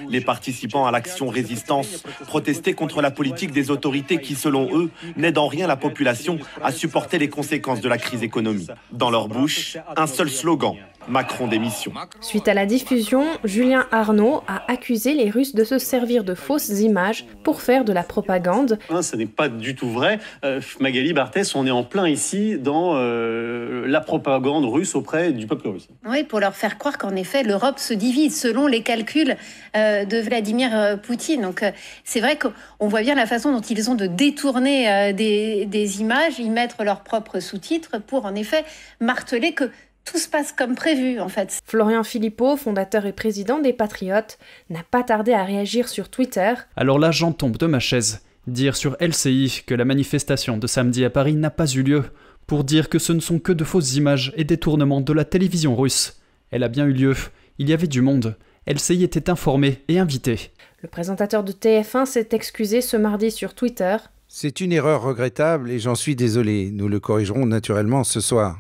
Les 0.09 0.21
participants 0.21 0.87
à 0.87 0.91
l'action 0.91 1.29
résistance 1.29 2.03
protestaient 2.27 2.73
contre 2.73 3.01
la 3.01 3.13
politique 3.13 3.53
des 3.53 3.71
autorités 3.71 4.21
qui, 4.21 4.35
selon 4.35 4.77
eux, 4.77 4.91
n'aident 5.17 5.39
en 5.39 5.47
rien 5.47 5.69
la 5.69 5.77
population 5.77 6.39
à 6.63 6.73
supporter 6.73 7.19
les 7.19 7.29
conséquences 7.29 7.81
de 7.81 7.89
la 7.89 7.99
crise 7.99 8.25
économique. 8.25 8.71
Dans 8.91 9.11
leur 9.11 9.29
bouche, 9.29 9.77
un 9.97 10.09
seul 10.09 10.31
slogan 10.31 10.75
Macron 11.09 11.49
démission. 11.49 11.93
Suite 12.21 12.49
à 12.49 12.55
la 12.55 12.67
diffusion, 12.67 13.25
Julien 13.45 13.87
Arnaud 13.91 14.43
a 14.47 14.71
accusé 14.71 15.15
les 15.15 15.31
Russes 15.31 15.55
de 15.55 15.65
se 15.65 15.79
servir 15.79 16.25
de 16.25 16.35
fausses 16.35 16.69
images 16.69 17.27
pour 17.45 17.63
faire 17.63 17.85
de 17.85 17.93
la 17.93 18.03
propagande. 18.03 18.79
Hein, 18.91 19.03
ce 19.03 19.17
n'est 19.17 19.27
pas 19.27 19.49
du 19.49 19.75
tout 19.75 19.91
vrai. 19.91 20.19
Euh, 20.45 20.61
Magali 20.81 21.13
Barthès, 21.13 21.55
on 21.55 21.67
est 21.67 21.71
en 21.71 21.85
plein 21.85 22.09
ici 22.09 22.59
dans 22.59 22.93
euh, 22.95 23.87
la 23.87 24.01
propagande 24.01 24.65
russe 24.67 24.95
auprès 24.95 25.33
du 25.33 25.47
peuple 25.47 25.69
russe. 25.69 25.89
Oui, 26.07 26.25
pour 26.25 26.41
leur 26.41 26.55
faire 26.55 26.79
croire 26.79 26.99
qu'en 26.99 27.17
effet, 27.17 27.43
l'Europe 27.43 27.79
se 27.79 27.95
divise 27.95 28.39
selon 28.39 28.67
les 28.67 28.83
calculs 28.83 29.37
euh, 29.77 30.05
de 30.05 30.19
Vladimir 30.19 30.99
Poutine. 31.03 31.43
Donc 31.43 31.65
c'est 32.05 32.21
vrai 32.21 32.39
qu'on 32.39 32.89
voit 32.89 33.03
bien 33.03 33.15
la 33.15 33.27
façon 33.27 33.53
dont 33.53 33.61
ils 33.61 33.91
ont 33.91 33.95
de 33.95 34.07
détourner 34.07 35.13
des, 35.13 35.67
des 35.67 36.01
images, 36.01 36.39
y 36.39 36.51
mettre 36.51 36.85
leurs 36.85 37.01
propres 37.01 37.41
sous-titres 37.41 38.01
pour 38.07 38.27
en 38.27 38.35
effet 38.35 38.65
marteler 39.01 39.53
que 39.53 39.71
tout 40.11 40.19
se 40.19 40.29
passe 40.29 40.53
comme 40.53 40.75
prévu 40.75 41.21
en 41.21 41.29
fait. 41.29 41.61
Florian 41.65 42.03
Philippot, 42.03 42.57
fondateur 42.57 43.07
et 43.07 43.13
président 43.13 43.59
des 43.59 43.73
Patriotes, 43.73 44.39
n'a 44.71 44.83
pas 44.91 45.03
tardé 45.03 45.33
à 45.33 45.45
réagir 45.45 45.89
sur 45.89 46.09
Twitter. 46.09 46.55
Alors 46.77 46.99
là, 46.99 47.11
j'en 47.11 47.33
tombe 47.33 47.57
de 47.57 47.67
ma 47.67 47.81
chaise. 47.81 48.23
Dire 48.47 48.77
sur 48.77 48.97
LCI 49.01 49.65
que 49.67 49.75
la 49.75 49.85
manifestation 49.85 50.57
de 50.57 50.67
samedi 50.67 51.05
à 51.05 51.11
Paris 51.11 51.35
n'a 51.35 51.51
pas 51.51 51.67
eu 51.67 51.83
lieu, 51.83 52.05
pour 52.47 52.65
dire 52.65 52.89
que 52.89 52.99
ce 52.99 53.13
ne 53.13 53.21
sont 53.21 53.39
que 53.39 53.53
de 53.53 53.65
fausses 53.65 53.97
images 53.97 54.33
et 54.37 54.45
détournements 54.45 55.03
de 55.03 55.13
la 55.13 55.25
télévision 55.27 55.77
russe. 55.77 56.21
Elle 56.51 56.63
a 56.63 56.69
bien 56.69 56.87
eu 56.87 56.93
lieu, 56.93 57.15
il 57.59 57.69
y 57.69 57.75
avait 57.75 57.87
du 57.87 58.01
monde. 58.01 58.37
LCI 58.67 59.05
était 59.05 59.29
informé 59.29 59.83
et 59.89 59.99
invité. 59.99 60.51
Le 60.83 60.89
présentateur 60.89 61.45
de 61.45 61.53
TF1 61.53 62.07
s'est 62.07 62.29
excusé 62.33 62.81
ce 62.81 62.97
mardi 62.97 63.31
sur 63.31 63.55
Twitter. 63.55 63.97
C'est 64.29 64.61
une 64.61 64.73
erreur 64.73 65.03
regrettable 65.03 65.71
et 65.71 65.79
j'en 65.79 65.95
suis 65.95 66.17
désolé. 66.17 66.71
Nous 66.73 66.89
le 66.89 67.01
corrigerons 67.01 67.47
naturellement 67.47 68.05
ce 68.05 68.21
soir. 68.21 68.59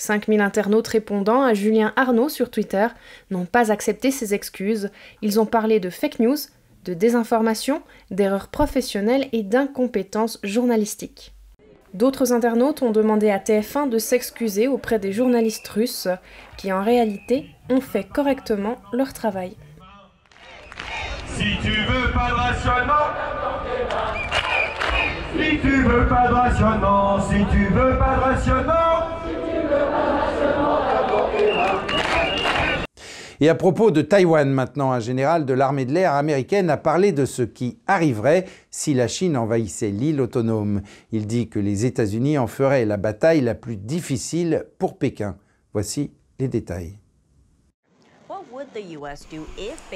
5000 0.00 0.40
internautes 0.40 0.88
répondant 0.88 1.42
à 1.42 1.52
Julien 1.52 1.92
Arnaud 1.94 2.30
sur 2.30 2.50
Twitter 2.50 2.86
n'ont 3.30 3.44
pas 3.44 3.70
accepté 3.70 4.10
ses 4.10 4.32
excuses. 4.32 4.90
Ils 5.20 5.38
ont 5.38 5.44
parlé 5.44 5.78
de 5.78 5.90
fake 5.90 6.20
news, 6.20 6.38
de 6.86 6.94
désinformation, 6.94 7.82
d'erreurs 8.10 8.48
professionnelles 8.48 9.28
et 9.32 9.42
d'incompétence 9.42 10.38
journalistique. 10.42 11.34
D'autres 11.92 12.32
internautes 12.32 12.80
ont 12.80 12.92
demandé 12.92 13.30
à 13.30 13.38
TF1 13.38 13.90
de 13.90 13.98
s'excuser 13.98 14.68
auprès 14.68 14.98
des 14.98 15.12
journalistes 15.12 15.68
russes 15.68 16.08
qui 16.56 16.72
en 16.72 16.82
réalité 16.82 17.50
ont 17.68 17.82
fait 17.82 18.04
correctement 18.04 18.76
leur 18.94 19.12
travail. 19.12 19.54
Si 21.26 21.58
tu 21.62 21.72
veux 21.72 22.10
pas 22.12 22.30
de 22.30 22.34
rationnement, 22.34 22.94
si 25.36 25.58
tu 25.58 25.82
veux 25.82 26.06
pas 26.06 26.28
de 26.28 26.32
rationnement, 26.32 27.20
si 27.20 27.44
tu 27.50 27.66
veux 27.66 27.98
pas 27.98 28.16
de 28.16 28.20
rationnement, 28.20 29.19
et 33.40 33.48
à 33.48 33.54
propos 33.54 33.90
de 33.90 34.02
Taïwan 34.02 34.50
maintenant, 34.50 34.92
un 34.92 35.00
général 35.00 35.46
de 35.46 35.54
l'armée 35.54 35.86
de 35.86 35.92
l'air 35.92 36.12
américaine 36.12 36.68
a 36.68 36.76
parlé 36.76 37.12
de 37.12 37.24
ce 37.24 37.42
qui 37.42 37.78
arriverait 37.86 38.44
si 38.70 38.92
la 38.92 39.08
Chine 39.08 39.36
envahissait 39.36 39.90
l'île 39.90 40.20
autonome. 40.20 40.82
Il 41.10 41.26
dit 41.26 41.48
que 41.48 41.58
les 41.58 41.86
États-Unis 41.86 42.36
en 42.36 42.46
feraient 42.46 42.84
la 42.84 42.98
bataille 42.98 43.40
la 43.40 43.54
plus 43.54 43.76
difficile 43.76 44.66
pour 44.78 44.98
Pékin. 44.98 45.36
Voici 45.72 46.10
les 46.38 46.48
détails. 46.48 46.98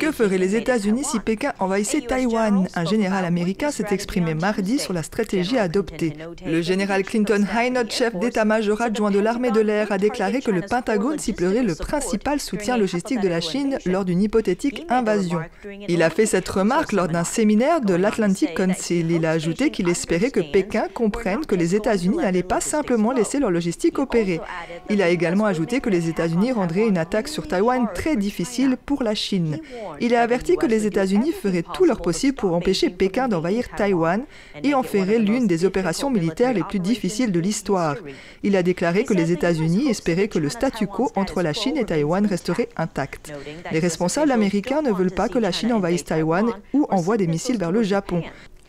Que 0.01 0.13
feraient 0.13 0.39
les 0.39 0.57
États-Unis 0.57 1.05
si 1.05 1.21
Pékin 1.21 1.53
envahissait 1.59 2.01
Taïwan? 2.01 2.67
Un 2.75 2.85
général 2.85 3.25
américain 3.25 3.71
s'est 3.71 3.87
exprimé 3.91 4.35
mardi 4.35 4.79
sur 4.79 4.93
la 4.93 5.03
stratégie 5.03 5.59
adoptée. 5.59 6.15
Le 6.47 6.63
général 6.63 7.03
Clinton 7.03 7.45
Hynott, 7.53 7.93
chef 7.93 8.15
d'état-major 8.15 8.81
adjoint 8.81 9.11
de 9.11 9.19
l'armée 9.19 9.51
de 9.51 9.61
l'air, 9.61 9.93
a 9.93 9.99
déclaré 9.99 10.41
que 10.41 10.51
le 10.51 10.63
Pentagone 10.63 11.19
ciblerait 11.19 11.63
le 11.63 11.75
principal 11.75 12.41
soutien 12.41 12.77
logistique 12.77 13.21
de 13.21 13.29
la 13.29 13.41
Chine 13.41 13.79
lors 13.85 14.05
d'une 14.05 14.23
hypothétique 14.23 14.87
invasion. 14.89 15.41
Il 15.89 16.03
a 16.03 16.11
fait 16.11 16.27
cette 16.27 16.49
remarque 16.49 16.93
lors 16.93 17.09
d'un 17.09 17.25
séminaire 17.25 17.81
de 17.81 17.95
l'Atlantic 17.95 18.55
Council. 18.55 19.11
Il 19.11 19.27
a 19.27 19.33
ajouté 19.33 19.71
qu'il 19.71 19.89
espérait 19.89 20.31
que 20.31 20.41
Pékin 20.41 20.87
comprenne 20.93 21.45
que 21.45 21.55
les 21.55 21.75
États-Unis 21.75 22.17
n'allaient 22.17 22.43
pas 22.43 22.61
simplement 22.61 23.13
laisser 23.13 23.41
leur 23.41 23.51
logistique 23.51 23.99
opérer. 23.99 24.41
Il 24.89 25.03
a 25.03 25.09
également 25.09 25.45
ajouté 25.45 25.81
que 25.81 25.91
les 25.91 26.09
États-Unis 26.09 26.53
rendraient 26.53 26.89
une 26.89 26.99
attaque 26.99 27.29
sur 27.29 27.47
Taïwan 27.47 27.89
très 27.95 28.17
difficile 28.17 28.54
pour 28.87 29.03
la 29.03 29.15
Chine. 29.15 29.59
Il 30.01 30.15
a 30.15 30.23
averti 30.23 30.57
que 30.57 30.67
les 30.67 30.87
États-Unis 30.87 31.33
feraient 31.33 31.65
tout 31.75 31.85
leur 31.85 32.01
possible 32.01 32.37
pour 32.37 32.55
empêcher 32.55 32.91
Pékin 32.91 33.29
d'envahir 33.29 33.69
Taïwan 33.77 34.23
et 34.63 34.75
en 34.75 34.83
ferait 34.83 35.19
l'une 35.19 35.47
des 35.47 35.65
opérations 35.65 36.11
militaires 36.11 36.53
les 36.53 36.63
plus 36.63 36.81
difficiles 36.81 37.33
de 37.33 37.41
l'histoire. 37.41 37.97
Il 38.43 38.57
a 38.57 38.63
déclaré 38.63 39.05
que 39.05 39.15
les 39.15 39.33
États-Unis 39.33 39.89
espéraient 39.89 40.29
que 40.29 40.39
le 40.39 40.49
statu 40.49 40.87
quo 40.87 41.11
entre 41.17 41.43
la 41.43 41.53
Chine 41.53 41.77
et 41.77 41.85
Taïwan 41.85 42.27
resterait 42.27 42.69
intact. 42.77 43.33
Les 43.73 43.79
responsables 43.81 44.33
américains 44.33 44.83
ne 44.83 44.93
veulent 44.93 45.11
pas 45.11 45.29
que 45.29 45.39
la 45.39 45.53
Chine 45.53 45.73
envahisse 45.73 46.05
Taïwan 46.05 46.51
ou 46.73 46.87
envoie 46.91 47.17
des 47.17 47.27
missiles 47.27 47.59
vers 47.59 47.73
le 47.73 47.83
Japon. 47.83 48.23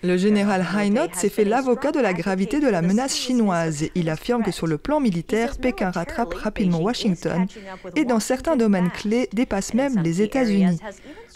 Le 0.04 0.18
général 0.18 0.66
Hainot 0.78 1.08
s'est 1.14 1.30
fait 1.30 1.46
l'avocat 1.46 1.92
de 1.92 2.00
la 2.00 2.14
gravité 2.14 2.60
de 2.60 2.68
la 2.68 2.82
menace 2.82 3.16
chinoise. 3.16 3.86
Il 3.96 4.10
affirme 4.10 4.44
que 4.44 4.52
sur 4.52 4.68
le 4.68 4.78
plan 4.78 5.00
militaire, 5.00 5.58
Pékin 5.58 5.90
rattrape 5.90 6.34
rapidement 6.34 6.80
Washington 6.80 7.48
et 7.96 8.06
dans 8.06 8.20
certains 8.20 8.56
domaines 8.56 8.92
clés 8.92 9.30
dépasse 9.34 9.74
même 9.74 10.02
les 10.04 10.22
États-Unis. 10.22 10.80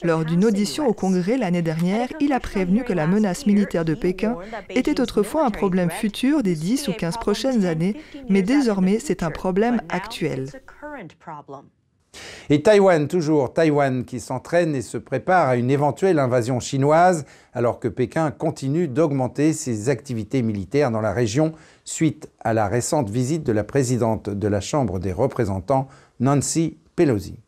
Lors 0.03 0.23
d'une 0.23 0.45
audition 0.45 0.87
au 0.87 0.93
Congrès 0.93 1.37
l'année 1.37 1.61
dernière, 1.61 2.09
il 2.19 2.31
a 2.31 2.39
prévenu 2.39 2.83
que 2.83 2.93
la 2.93 3.07
menace 3.07 3.45
militaire 3.45 3.85
de 3.85 3.95
Pékin 3.95 4.37
était 4.69 5.01
autrefois 5.01 5.45
un 5.45 5.51
problème 5.51 5.89
futur 5.89 6.43
des 6.43 6.55
10 6.55 6.89
ou 6.89 6.93
15 6.93 7.17
prochaines 7.17 7.65
années, 7.65 7.95
mais 8.29 8.43
désormais 8.43 8.99
c'est 8.99 9.23
un 9.23 9.31
problème 9.31 9.81
actuel. 9.89 10.47
Et 12.49 12.63
Taïwan, 12.63 13.07
toujours 13.07 13.53
Taïwan 13.53 14.05
qui 14.05 14.19
s'entraîne 14.19 14.75
et 14.75 14.81
se 14.81 14.97
prépare 14.97 15.49
à 15.49 15.55
une 15.55 15.69
éventuelle 15.69 16.19
invasion 16.19 16.59
chinoise, 16.59 17.25
alors 17.53 17.79
que 17.79 17.87
Pékin 17.87 18.31
continue 18.31 18.87
d'augmenter 18.87 19.53
ses 19.53 19.89
activités 19.89 20.41
militaires 20.41 20.91
dans 20.91 21.01
la 21.01 21.13
région 21.13 21.53
suite 21.83 22.29
à 22.39 22.53
la 22.53 22.67
récente 22.67 23.09
visite 23.09 23.43
de 23.43 23.51
la 23.51 23.63
présidente 23.63 24.29
de 24.29 24.47
la 24.47 24.61
Chambre 24.61 24.99
des 24.99 25.13
représentants, 25.13 25.87
Nancy 26.19 26.77
Pelosi. 26.95 27.39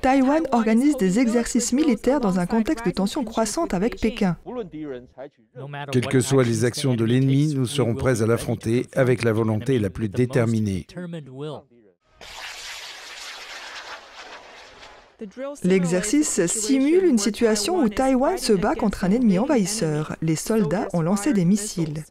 Taïwan 0.00 0.44
organise 0.52 0.96
des 0.96 1.18
exercices 1.18 1.74
militaires 1.74 2.20
dans 2.20 2.38
un 2.38 2.46
contexte 2.46 2.86
de 2.86 2.90
tension 2.90 3.22
croissante 3.22 3.74
avec 3.74 4.00
Pékin. 4.00 4.36
Quelles 5.92 6.06
que 6.06 6.20
soient 6.20 6.44
les 6.44 6.64
actions 6.64 6.94
de 6.94 7.04
l'ennemi, 7.04 7.54
nous 7.54 7.66
serons 7.66 7.94
prêts 7.94 8.22
à 8.22 8.26
l'affronter 8.26 8.86
avec 8.94 9.22
la 9.22 9.32
volonté 9.32 9.78
la 9.78 9.90
plus 9.90 10.08
déterminée. 10.08 10.86
L'exercice 15.64 16.46
simule 16.46 17.04
une 17.04 17.18
situation 17.18 17.78
où 17.82 17.88
Taïwan 17.88 18.38
se 18.38 18.52
bat 18.52 18.74
contre 18.74 19.04
un 19.04 19.10
ennemi 19.10 19.38
envahisseur. 19.38 20.16
Les 20.22 20.36
soldats 20.36 20.88
ont 20.92 21.02
lancé 21.02 21.32
des 21.32 21.44
missiles. 21.44 22.04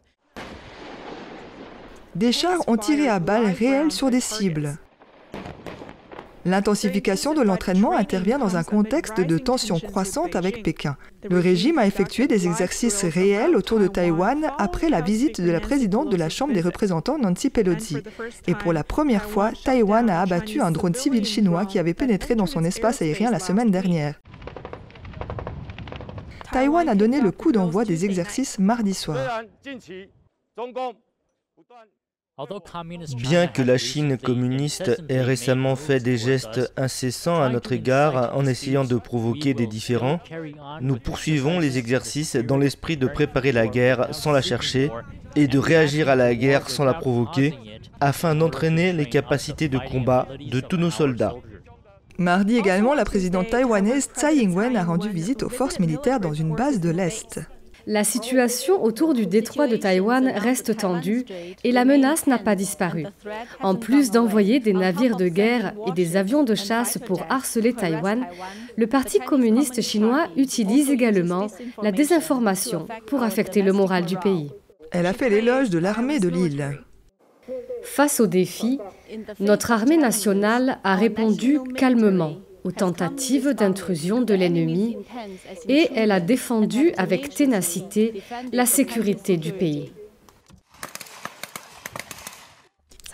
Des 2.14 2.32
chars 2.32 2.68
ont 2.68 2.76
tiré 2.76 3.08
à 3.08 3.18
balles 3.18 3.50
réelles 3.50 3.92
sur 3.92 4.10
des 4.10 4.20
cibles. 4.20 4.78
L'intensification 6.46 7.34
de 7.34 7.42
l'entraînement 7.42 7.92
intervient 7.92 8.38
dans 8.38 8.56
un 8.56 8.64
contexte 8.64 9.20
de 9.20 9.38
tension 9.38 9.78
croissante 9.78 10.36
avec 10.36 10.62
Pékin. 10.62 10.96
Le 11.28 11.38
régime 11.38 11.78
a 11.78 11.86
effectué 11.86 12.26
des 12.26 12.46
exercices 12.46 13.04
réels 13.04 13.54
autour 13.54 13.78
de 13.78 13.86
Taïwan 13.86 14.50
après 14.58 14.88
la 14.88 15.02
visite 15.02 15.40
de 15.40 15.50
la 15.50 15.60
présidente 15.60 16.08
de 16.08 16.16
la 16.16 16.30
Chambre 16.30 16.54
des 16.54 16.62
représentants 16.62 17.18
Nancy 17.18 17.50
Pelosi. 17.50 17.98
Et 18.46 18.54
pour 18.54 18.72
la 18.72 18.84
première 18.84 19.24
fois, 19.24 19.50
Taïwan 19.64 20.08
a 20.08 20.22
abattu 20.22 20.62
un 20.62 20.70
drone 20.70 20.94
civil 20.94 21.26
chinois 21.26 21.66
qui 21.66 21.78
avait 21.78 21.94
pénétré 21.94 22.34
dans 22.34 22.46
son 22.46 22.64
espace 22.64 23.02
aérien 23.02 23.30
la 23.30 23.38
semaine 23.38 23.70
dernière. 23.70 24.18
Taïwan 26.52 26.88
a 26.88 26.94
donné 26.94 27.20
le 27.20 27.32
coup 27.32 27.52
d'envoi 27.52 27.84
des 27.84 28.06
exercices 28.06 28.58
mardi 28.58 28.94
soir. 28.94 29.42
Bien 33.16 33.46
que 33.46 33.62
la 33.62 33.76
Chine 33.76 34.16
communiste 34.16 35.02
ait 35.08 35.22
récemment 35.22 35.76
fait 35.76 36.00
des 36.00 36.16
gestes 36.16 36.72
incessants 36.76 37.42
à 37.42 37.48
notre 37.48 37.72
égard 37.72 38.32
en 38.34 38.46
essayant 38.46 38.84
de 38.84 38.96
provoquer 38.96 39.54
des 39.54 39.66
différends, 39.66 40.20
nous 40.80 40.96
poursuivons 40.96 41.58
les 41.58 41.78
exercices 41.78 42.36
dans 42.36 42.56
l'esprit 42.56 42.96
de 42.96 43.06
préparer 43.06 43.52
la 43.52 43.66
guerre 43.66 44.14
sans 44.14 44.32
la 44.32 44.42
chercher 44.42 44.90
et 45.36 45.48
de 45.48 45.58
réagir 45.58 46.08
à 46.08 46.16
la 46.16 46.34
guerre 46.34 46.70
sans 46.70 46.84
la 46.84 46.94
provoquer, 46.94 47.54
afin 48.00 48.34
d'entraîner 48.34 48.92
les 48.92 49.06
capacités 49.06 49.68
de 49.68 49.78
combat 49.78 50.26
de 50.38 50.60
tous 50.60 50.76
nos 50.76 50.90
soldats. 50.90 51.34
Mardi 52.18 52.56
également, 52.56 52.94
la 52.94 53.04
présidente 53.04 53.48
taïwanaise 53.50 54.08
Tsai 54.14 54.42
Ing-wen 54.42 54.76
a 54.76 54.84
rendu 54.84 55.08
visite 55.08 55.42
aux 55.42 55.48
forces 55.48 55.80
militaires 55.80 56.20
dans 56.20 56.34
une 56.34 56.54
base 56.54 56.80
de 56.80 56.90
l'Est. 56.90 57.40
La 57.86 58.04
situation 58.04 58.82
autour 58.82 59.14
du 59.14 59.26
détroit 59.26 59.66
de 59.66 59.76
Taïwan 59.76 60.28
reste 60.28 60.76
tendue 60.76 61.24
et 61.64 61.72
la 61.72 61.84
menace 61.84 62.26
n'a 62.26 62.38
pas 62.38 62.54
disparu. 62.54 63.06
En 63.60 63.74
plus 63.74 64.10
d'envoyer 64.10 64.60
des 64.60 64.72
navires 64.72 65.16
de 65.16 65.28
guerre 65.28 65.74
et 65.86 65.92
des 65.92 66.16
avions 66.16 66.44
de 66.44 66.54
chasse 66.54 66.98
pour 67.04 67.24
harceler 67.28 67.72
Taïwan, 67.72 68.26
le 68.76 68.86
Parti 68.86 69.18
communiste 69.18 69.80
chinois 69.82 70.26
utilise 70.36 70.90
également 70.90 71.46
la 71.82 71.92
désinformation 71.92 72.86
pour 73.06 73.22
affecter 73.22 73.62
le 73.62 73.72
moral 73.72 74.04
du 74.04 74.16
pays. 74.16 74.50
Elle 74.92 75.06
a 75.06 75.12
fait 75.12 75.30
l'éloge 75.30 75.70
de 75.70 75.78
l'armée 75.78 76.20
de 76.20 76.28
l'île. 76.28 76.80
Face 77.82 78.20
au 78.20 78.26
défi, 78.26 78.78
notre 79.38 79.70
armée 79.70 79.96
nationale 79.96 80.78
a 80.84 80.94
répondu 80.96 81.58
calmement 81.76 82.36
aux 82.64 82.72
tentatives 82.72 83.54
d'intrusion 83.54 84.20
de 84.20 84.34
l'ennemi 84.34 84.96
et 85.68 85.88
elle 85.94 86.10
a 86.10 86.20
défendu 86.20 86.92
avec 86.96 87.34
ténacité 87.34 88.22
la 88.52 88.66
sécurité 88.66 89.36
du 89.36 89.52
pays. 89.52 89.92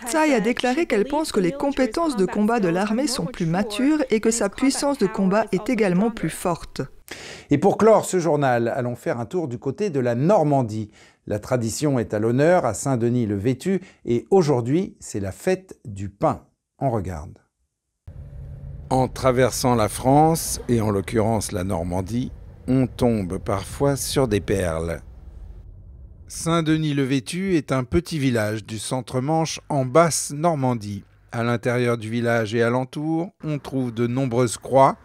Tsai 0.05 0.33
a 0.33 0.39
déclaré 0.39 0.85
qu'elle 0.85 1.05
pense 1.05 1.31
que 1.31 1.39
les 1.39 1.51
compétences 1.51 2.15
de 2.15 2.25
combat 2.25 2.59
de 2.59 2.69
l'armée 2.69 3.07
sont 3.07 3.25
plus 3.25 3.45
matures 3.45 4.03
et 4.09 4.19
que 4.19 4.31
sa 4.31 4.47
puissance 4.47 4.97
de 4.97 5.07
combat 5.07 5.45
est 5.51 5.69
également 5.69 6.11
plus 6.11 6.29
forte. 6.29 6.81
Et 7.49 7.57
pour 7.57 7.77
clore 7.77 8.05
ce 8.05 8.19
journal, 8.19 8.67
allons 8.67 8.95
faire 8.95 9.19
un 9.19 9.25
tour 9.25 9.47
du 9.47 9.57
côté 9.57 9.89
de 9.89 9.99
la 9.99 10.15
Normandie. 10.15 10.91
La 11.25 11.39
tradition 11.39 11.99
est 11.99 12.13
à 12.13 12.19
l'honneur 12.19 12.65
à 12.65 12.73
Saint-Denis-le-Vêtu 12.73 13.81
et 14.05 14.25
aujourd'hui, 14.29 14.95
c'est 14.99 15.19
la 15.19 15.31
fête 15.31 15.77
du 15.83 16.09
pain. 16.09 16.45
On 16.79 16.89
regarde. 16.89 17.46
En 18.89 19.09
traversant 19.09 19.75
la 19.75 19.89
France, 19.89 20.61
et 20.69 20.79
en 20.79 20.91
l'occurrence 20.91 21.51
la 21.51 21.65
Normandie, 21.65 22.31
on 22.69 22.87
tombe 22.87 23.37
parfois 23.37 23.97
sur 23.97 24.29
des 24.29 24.39
perles. 24.39 25.01
Saint-Denis-le-Vêtu 26.29 27.55
est 27.55 27.73
un 27.73 27.83
petit 27.83 28.17
village 28.17 28.65
du 28.65 28.79
centre-Manche 28.79 29.59
en 29.67 29.83
basse 29.83 30.31
Normandie. 30.33 31.03
À 31.33 31.43
l'intérieur 31.43 31.97
du 31.97 32.09
village 32.09 32.55
et 32.55 32.63
alentour, 32.63 33.31
on 33.43 33.59
trouve 33.59 33.93
de 33.93 34.07
nombreuses 34.07 34.57
croix, 34.57 34.95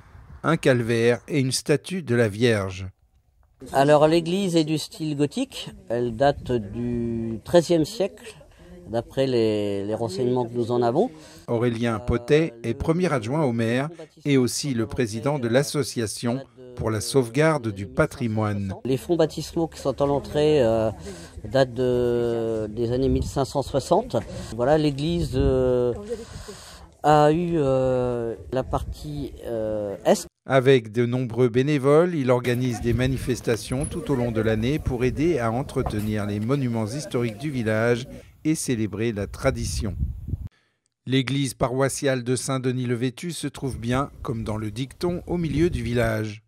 un 0.45 0.57
calvaire 0.57 1.21
et 1.27 1.41
une 1.41 1.53
statue 1.53 2.03
de 2.03 2.15
la 2.15 2.29
Vierge. 2.29 2.87
Alors 3.73 4.07
l'église 4.07 4.55
est 4.55 4.65
du 4.65 4.79
style 4.79 5.17
gothique, 5.17 5.71
elle 5.89 6.17
date 6.17 6.53
du 6.53 7.41
XIIIe 7.45 7.87
siècle, 7.87 8.42
d'après 8.89 9.27
les, 9.27 9.95
renseignements 9.95 10.47
que 10.47 10.55
nous 10.55 10.71
en 10.71 10.83
avons. 10.83 11.11
Aurélien 11.49 11.99
Potet 11.99 12.55
est 12.63 12.75
premier 12.75 13.13
adjoint 13.13 13.45
au 13.45 13.53
maire 13.53 13.89
et 14.25 14.37
aussi 14.37 14.75
le 14.75 14.87
président 14.87 15.39
de 15.39 15.49
l'association 15.49 16.41
pour 16.77 16.91
la 16.91 17.01
sauvegarde 17.01 17.69
du 17.69 17.87
patrimoine. 17.87 18.75
Les 18.85 18.97
fonds 18.97 19.17
baptismaux 19.17 19.69
qui 19.69 19.79
sont 19.79 20.01
en 20.03 20.07
l'entrée 20.07 20.63
euh, 20.63 20.91
datent 21.45 21.75
de, 21.75 22.67
des 22.71 22.93
années 22.93 23.09
1560. 23.09 24.17
Voilà, 24.57 24.79
l'église 24.79 25.33
euh, 25.35 25.93
a 27.03 27.31
eu 27.31 27.53
euh, 27.57 28.35
la 28.53 28.63
partie 28.63 29.33
est. 30.05 30.27
Avec 30.45 30.91
de 30.91 31.07
nombreux 31.07 31.49
bénévoles, 31.49 32.17
il 32.17 32.29
organise 32.29 32.81
des 32.81 32.95
manifestations 32.95 33.85
tout 33.85 34.11
au 34.11 34.17
long 34.17 34.33
de 34.33 34.41
l'année 34.41 34.81
pour 34.81 35.05
aider 35.05 35.39
à 35.39 35.53
entretenir 35.53 36.27
les 36.27 36.41
monuments 36.41 36.87
historiques 36.87 37.39
du 37.39 37.49
village 37.49 38.09
et 38.45 38.55
célébrer 38.55 39.13
la 39.13 39.27
tradition. 39.27 39.97
L'église 41.07 41.55
paroissiale 41.55 42.23
de 42.23 42.37
Saint-Denis-le-Vêtu 42.37 43.33
se 43.33 43.49
trouve 43.49 43.79
bien, 43.79 44.11
comme 44.23 44.45
dans 44.45 44.57
le 44.57 44.71
dicton, 44.71 45.23
au 45.27 45.37
milieu 45.37 45.69
du 45.69 45.83
village. 45.83 46.43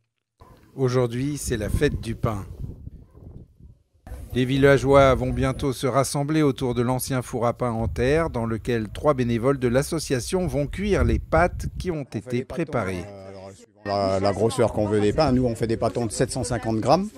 Aujourd'hui, 0.76 1.38
c'est 1.38 1.56
la 1.56 1.68
fête 1.68 2.00
du 2.00 2.14
pain. 2.14 2.46
Les 4.34 4.44
villageois 4.44 5.14
vont 5.14 5.30
bientôt 5.30 5.72
se 5.72 5.86
rassembler 5.86 6.42
autour 6.42 6.74
de 6.74 6.82
l'ancien 6.82 7.22
four 7.22 7.46
à 7.46 7.52
pain 7.52 7.70
en 7.70 7.86
terre, 7.86 8.30
dans 8.30 8.46
lequel 8.46 8.88
trois 8.88 9.14
bénévoles 9.14 9.58
de 9.58 9.68
l'association 9.68 10.46
vont 10.46 10.66
cuire 10.66 11.04
les 11.04 11.20
pâtes 11.20 11.66
qui 11.78 11.90
ont 11.92 12.02
été 12.02 12.44
préparées. 12.44 13.04
La, 13.84 14.18
la 14.18 14.32
grosseur 14.32 14.72
qu'on 14.72 14.88
veut 14.88 15.00
des 15.00 15.12
pains, 15.12 15.30
nous 15.32 15.44
on 15.44 15.54
fait 15.54 15.66
des 15.66 15.76
pâtons 15.76 16.06
de 16.06 16.12
750 16.12 16.80
grammes 16.80 17.08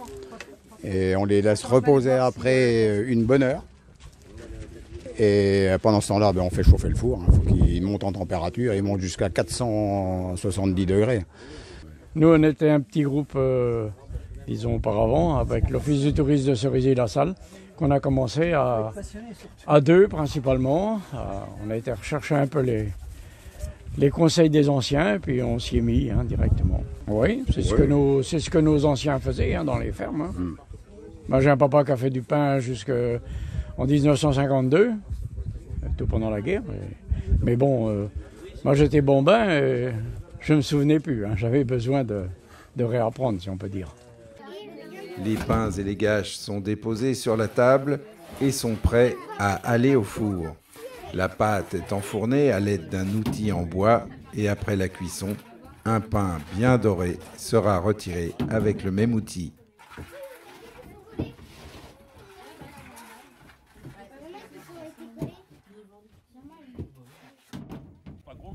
et 0.85 1.17
on 1.17 1.25
les 1.25 1.41
laisse 1.43 1.65
reposer 1.65 2.13
après 2.13 3.05
une 3.07 3.25
bonne 3.25 3.43
heure. 3.43 3.65
Et 5.19 5.69
pendant 5.83 6.01
ce 6.01 6.09
temps-là, 6.09 6.33
ben, 6.33 6.43
on 6.43 6.51
fait 6.51 6.63
chauffer 6.63 6.89
le 6.89 6.95
four. 6.95 7.23
Il 7.23 7.31
hein. 7.31 7.35
faut 7.35 7.55
qu'il 7.55 7.83
monte 7.83 8.05
en 8.05 8.13
température. 8.13 8.75
Il 8.75 8.83
monte 8.83 9.01
jusqu'à 9.01 9.31
470 9.31 10.87
degrés. 10.87 11.25
Nous, 12.15 12.29
on 12.29 12.43
était 12.43 12.71
un 12.71 12.81
petit 12.81 13.03
groupe, 13.03 13.33
euh, 13.37 13.89
disons 14.49 14.77
auparavant, 14.77 15.37
avec 15.37 15.69
l'Office 15.71 16.01
du 16.01 16.15
tourisme 16.15 16.49
de 16.49 16.55
Cerisy-la-Salle, 16.55 17.35
qu'on 17.77 17.91
a 17.91 18.01
commencé 18.01 18.53
à, 18.53 18.91
à 19.67 19.81
deux 19.83 20.09
principalement. 20.09 21.01
Euh, 21.15 21.19
on 21.67 21.71
a 21.71 21.77
été 21.77 21.93
rechercher 21.93 22.37
un 22.37 22.47
peu 22.47 22.61
les, 22.61 22.89
les 23.99 24.11
conseils 24.11 24.49
des 24.49 24.69
anciens, 24.69 25.19
puis 25.21 25.43
on 25.43 25.59
s'y 25.59 25.79
est 25.79 25.83
mis 25.83 26.11
hein, 26.11 26.25
directement. 26.25 26.83
Oui, 27.07 27.45
c'est 27.53 27.63
ce, 27.63 27.75
que 27.75 27.83
nos, 27.83 28.23
ce 28.23 28.49
que 28.49 28.59
nos 28.59 28.85
anciens 28.87 29.19
faisaient 29.19 29.55
hein, 29.55 29.65
dans 29.65 29.79
les 29.79 29.93
fermes. 29.93 30.57
Moi, 31.29 31.41
j'ai 31.41 31.51
un 31.51 31.57
papa 31.57 31.85
qui 31.85 31.93
a 31.93 31.97
fait 31.97 32.11
du 32.11 32.23
pain 32.23 32.61
jusqu'à 32.61 33.21
en 33.79 33.87
1952, 33.87 34.93
tout 35.97 36.07
pendant 36.07 36.31
la 36.31 36.41
guerre. 36.41 36.63
Mais, 37.43 37.57
bon, 37.57 37.89
euh, 37.89 38.07
moi 38.65 38.75
j'étais 38.75 39.01
bombin 39.01 39.51
et 39.51 39.93
je 40.41 40.53
ne 40.53 40.59
me 40.59 40.63
souvenais 40.63 41.01
plus. 41.01 41.27
Hein. 41.27 41.35
J'avais 41.37 41.65
besoin 41.65 42.05
de, 42.05 42.25
de 42.77 42.85
réapprendre, 42.85 43.41
si 43.41 43.51
on 43.51 43.57
peut 43.57 43.69
dire. 43.69 43.95
Les 45.25 45.35
pains 45.35 45.71
et 45.71 45.83
les 45.83 45.97
gâches 45.97 46.37
sont 46.37 46.61
déposés 46.61 47.15
sur 47.15 47.37
la 47.37 47.49
table 47.49 48.01
et 48.43 48.51
sont 48.51 48.75
prêts 48.75 49.17
à 49.39 49.55
aller 49.55 49.97
au 49.97 50.03
four. 50.03 50.55
La 51.15 51.29
pâte 51.29 51.75
est 51.75 51.93
enfournée 51.93 52.53
à 52.53 52.61
l'aide 52.61 52.89
d'un 52.91 53.07
outil 53.09 53.51
en 53.51 53.63
bois 53.63 54.07
et 54.35 54.49
après 54.49 54.77
la 54.77 54.89
cuisson, 54.89 55.35
un 55.85 56.01
pain 56.01 56.39
bien 56.57 56.77
doré 56.77 57.19
sera 57.37 57.79
retiré 57.79 58.35
avec 58.51 58.85
le 58.85 58.91
même 58.91 59.15
outil. 59.15 59.53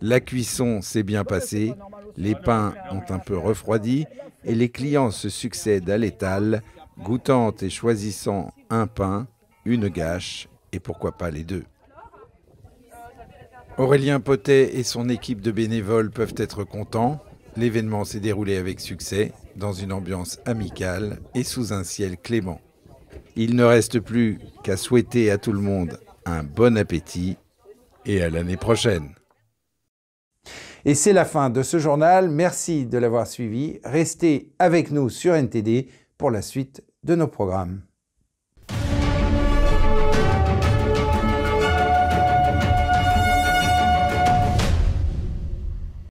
La 0.02 0.20
cuisson 0.20 0.82
s'est 0.82 1.04
bien 1.04 1.24
passée, 1.24 1.74
les 2.18 2.34
pains 2.34 2.74
ont 2.92 3.04
un 3.14 3.20
peu 3.20 3.38
refroidi 3.38 4.06
et 4.44 4.56
les 4.56 4.70
clients 4.70 5.12
se 5.12 5.30
succèdent 5.30 5.90
à 5.92 5.98
l'étal, 5.98 6.64
goûtant 6.98 7.54
et 7.62 7.70
choisissant 7.70 8.52
un 8.70 8.88
pain, 8.88 9.28
une 9.64 9.90
gâche 9.90 10.50
et 10.72 10.80
pourquoi 10.80 11.12
pas 11.12 11.30
les 11.30 11.44
deux. 11.44 11.66
Aurélien 13.78 14.20
Potet 14.20 14.76
et 14.76 14.84
son 14.84 15.08
équipe 15.08 15.42
de 15.42 15.52
bénévoles 15.52 16.12
peuvent 16.12 16.36
être 16.38 16.64
contents. 16.64 17.20
L'événement 17.56 18.04
s'est 18.04 18.20
déroulé 18.20 18.58
avec 18.58 18.80
succès, 18.80 19.34
dans 19.56 19.74
une 19.74 19.94
ambiance 19.94 20.40
amicale 20.46 21.20
et 21.36 21.44
sous 21.44 21.74
un 21.74 21.84
ciel 21.84 22.18
clément. 22.18 22.60
Il 23.36 23.56
ne 23.56 23.64
reste 23.64 24.00
plus 24.00 24.40
qu'à 24.64 24.78
souhaiter 24.78 25.32
à 25.32 25.38
tout 25.38 25.52
le 25.52 25.60
monde 25.60 26.00
un 26.26 26.44
bon 26.44 26.78
appétit 26.78 27.38
et 28.06 28.22
à 28.22 28.30
l'année 28.30 28.58
prochaine. 28.58 29.16
Et 30.86 30.96
c'est 30.96 31.14
la 31.14 31.26
fin 31.26 31.50
de 31.50 31.62
ce 31.62 31.78
journal. 31.78 32.30
Merci 32.30 32.86
de 32.86 32.98
l'avoir 32.98 33.28
suivi. 33.28 33.80
Restez 33.84 34.54
avec 34.58 34.92
nous 34.92 35.10
sur 35.10 35.36
NTD 35.36 35.88
pour 36.18 36.32
la 36.32 36.42
suite 36.42 36.84
de 37.04 37.16
nos 37.16 37.28
programmes. 37.28 37.82